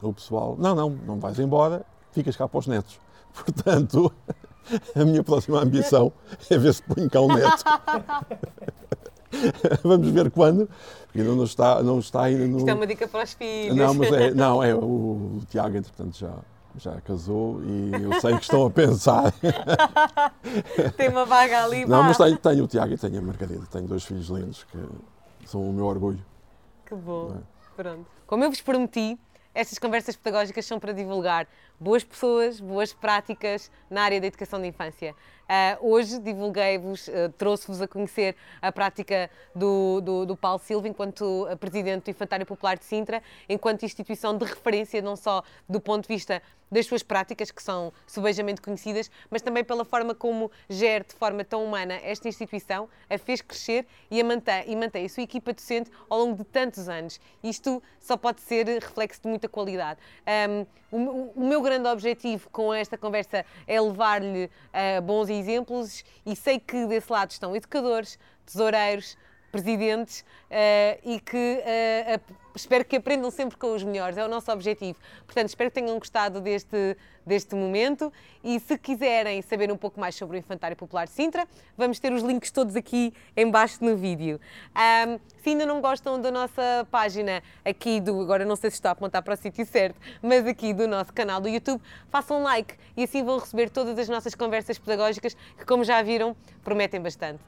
o 0.00 0.12
pessoal, 0.12 0.56
não, 0.58 0.74
não, 0.74 0.90
não 0.90 1.18
vais 1.18 1.38
embora, 1.38 1.84
ficas 2.12 2.36
cá 2.36 2.46
para 2.46 2.58
os 2.58 2.66
netos. 2.66 3.00
Portanto, 3.32 4.12
a 4.94 5.04
minha 5.04 5.22
próxima 5.24 5.60
ambição 5.60 6.12
é 6.50 6.58
ver 6.58 6.74
se 6.74 6.82
põe 6.82 7.08
cá 7.08 7.20
um 7.20 7.28
neto. 7.28 7.64
Vamos 9.82 10.08
ver 10.10 10.30
quando, 10.30 10.68
porque 11.06 11.20
ainda 11.20 11.34
não 11.34 11.44
está, 11.44 11.82
não 11.82 11.98
está 11.98 12.22
ainda 12.22 12.46
no... 12.46 12.58
Isto 12.58 12.70
é 12.70 12.74
uma 12.74 12.86
dica 12.86 13.08
para 13.08 13.24
os 13.24 13.32
filhos. 13.32 13.76
Não, 13.76 13.94
mas 13.94 14.12
é, 14.12 14.34
não, 14.34 14.62
é 14.62 14.74
o, 14.74 14.78
o 14.78 15.42
Tiago, 15.50 15.76
entretanto, 15.76 16.16
já, 16.16 16.34
já 16.76 17.00
casou 17.00 17.60
e 17.62 17.92
eu 18.02 18.20
sei 18.20 18.36
que 18.36 18.42
estão 18.42 18.66
a 18.66 18.70
pensar. 18.70 19.32
Tem 20.96 21.08
uma 21.08 21.24
vaga 21.24 21.64
ali. 21.64 21.84
Não, 21.86 22.02
mas 22.02 22.16
tenho, 22.16 22.36
tenho 22.36 22.64
o 22.64 22.68
Tiago 22.68 22.92
e 22.92 22.98
tenho 22.98 23.18
a 23.18 23.22
Margarida, 23.22 23.66
tenho 23.70 23.86
dois 23.86 24.04
filhos 24.04 24.28
lindos 24.28 24.64
que 24.64 24.78
são 25.46 25.68
o 25.68 25.72
meu 25.72 25.86
orgulho. 25.86 26.24
Que 26.86 26.94
bom. 26.94 27.36
É? 27.36 27.58
Pronto. 27.82 28.06
Como 28.26 28.44
eu 28.44 28.50
vos 28.50 28.60
prometi, 28.60 29.18
estas 29.54 29.78
conversas 29.78 30.16
pedagógicas 30.16 30.66
são 30.66 30.78
para 30.78 30.92
divulgar 30.92 31.46
boas 31.80 32.04
pessoas, 32.04 32.60
boas 32.60 32.92
práticas 32.92 33.70
na 33.90 34.02
área 34.02 34.20
da 34.20 34.26
educação 34.26 34.60
da 34.60 34.66
infância. 34.66 35.14
Uh, 35.48 35.88
hoje 35.92 36.18
divulguei-vos, 36.18 37.08
uh, 37.08 37.32
trouxe-vos 37.38 37.80
a 37.80 37.88
conhecer 37.88 38.36
a 38.60 38.70
prática 38.70 39.30
do, 39.54 39.98
do, 40.02 40.26
do 40.26 40.36
Paulo 40.36 40.58
Silva 40.58 40.86
enquanto 40.86 41.46
Presidente 41.58 42.04
do 42.04 42.10
Infantário 42.10 42.44
Popular 42.44 42.76
de 42.76 42.84
Sintra, 42.84 43.22
enquanto 43.48 43.82
instituição 43.82 44.36
de 44.36 44.44
referência, 44.44 45.00
não 45.00 45.16
só 45.16 45.42
do 45.66 45.80
ponto 45.80 46.02
de 46.02 46.14
vista 46.14 46.42
das 46.70 46.86
suas 46.86 47.02
práticas, 47.02 47.50
que 47.50 47.62
são 47.62 47.92
subejamente 48.06 48.60
conhecidas, 48.60 49.10
mas 49.30 49.42
também 49.42 49.64
pela 49.64 49.84
forma 49.84 50.14
como 50.14 50.50
gera 50.68 51.04
de 51.04 51.14
forma 51.14 51.44
tão 51.44 51.64
humana 51.64 51.94
esta 52.02 52.28
instituição, 52.28 52.88
a 53.08 53.18
fez 53.18 53.40
crescer 53.40 53.86
e, 54.10 54.20
a 54.20 54.24
mantém, 54.24 54.64
e 54.66 54.76
mantém 54.76 55.06
a 55.06 55.08
sua 55.08 55.22
equipa 55.22 55.52
docente 55.52 55.90
ao 56.08 56.18
longo 56.18 56.36
de 56.36 56.44
tantos 56.44 56.88
anos. 56.88 57.20
Isto 57.42 57.82
só 58.00 58.16
pode 58.16 58.40
ser 58.40 58.66
reflexo 58.66 59.22
de 59.22 59.28
muita 59.28 59.48
qualidade. 59.48 60.00
Um, 60.48 60.66
o, 60.90 61.32
o, 61.36 61.46
meu 61.46 61.60
grande 61.60 61.86
objetivo 61.88 62.48
com 62.50 62.72
esta 62.72 62.96
conversa 62.96 63.44
é 63.66 63.80
levar-lhe 63.80 64.46
uh, 64.46 65.02
bons 65.02 65.28
exemplos 65.28 66.02
e 66.24 66.34
sei 66.34 66.58
que 66.58 66.86
desse 66.86 67.12
lado 67.12 67.30
estão 67.30 67.54
educadores, 67.54 68.18
tesoureiros, 68.46 69.16
presidentes 69.50 70.20
uh, 70.20 71.00
e 71.04 71.20
que 71.20 71.36
uh, 71.36 72.34
espero 72.54 72.84
que 72.84 72.96
aprendam 72.96 73.30
sempre 73.30 73.56
com 73.56 73.74
os 73.74 73.82
melhores, 73.82 74.16
é 74.18 74.24
o 74.24 74.28
nosso 74.28 74.50
objetivo. 74.50 74.98
Portanto, 75.24 75.48
espero 75.48 75.70
que 75.70 75.80
tenham 75.80 75.98
gostado 75.98 76.40
deste, 76.40 76.96
deste 77.24 77.54
momento 77.54 78.12
e 78.42 78.58
se 78.60 78.76
quiserem 78.76 79.40
saber 79.42 79.70
um 79.70 79.76
pouco 79.76 79.98
mais 80.00 80.14
sobre 80.14 80.36
o 80.36 80.38
Infantário 80.38 80.76
Popular 80.76 81.08
Sintra, 81.08 81.46
vamos 81.76 81.98
ter 81.98 82.12
os 82.12 82.22
links 82.22 82.50
todos 82.50 82.76
aqui 82.76 83.12
embaixo 83.36 83.82
no 83.84 83.96
vídeo. 83.96 84.40
Um, 84.74 85.18
se 85.42 85.50
ainda 85.50 85.64
não 85.64 85.80
gostam 85.80 86.20
da 86.20 86.30
nossa 86.30 86.86
página 86.90 87.42
aqui 87.64 88.00
do, 88.00 88.20
agora 88.20 88.44
não 88.44 88.56
sei 88.56 88.70
se 88.70 88.76
estou 88.76 88.88
a 88.88 88.92
apontar 88.92 89.22
para 89.22 89.34
o 89.34 89.36
sítio 89.36 89.64
certo, 89.64 90.00
mas 90.20 90.46
aqui 90.46 90.74
do 90.74 90.86
nosso 90.86 91.12
canal 91.12 91.40
do 91.40 91.48
YouTube, 91.48 91.80
façam 92.10 92.40
um 92.40 92.42
like 92.42 92.74
e 92.96 93.04
assim 93.04 93.22
vão 93.22 93.38
receber 93.38 93.70
todas 93.70 93.98
as 93.98 94.08
nossas 94.08 94.34
conversas 94.34 94.78
pedagógicas 94.78 95.34
que, 95.56 95.64
como 95.64 95.84
já 95.84 96.02
viram, 96.02 96.36
prometem 96.62 97.00
bastante. 97.00 97.40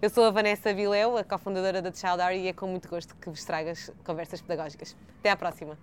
Eu 0.00 0.08
sou 0.08 0.24
a 0.24 0.30
Vanessa 0.30 0.72
Vileu, 0.72 1.16
a 1.16 1.24
cofundadora 1.24 1.82
da 1.82 1.92
Child 1.92 2.20
Art, 2.20 2.36
e 2.36 2.46
é 2.46 2.52
com 2.52 2.68
muito 2.68 2.88
gosto 2.88 3.16
que 3.16 3.28
vos 3.28 3.44
trago 3.44 3.70
as 3.70 3.90
conversas 4.04 4.40
pedagógicas. 4.40 4.96
Até 5.18 5.32
à 5.32 5.36
próxima! 5.36 5.76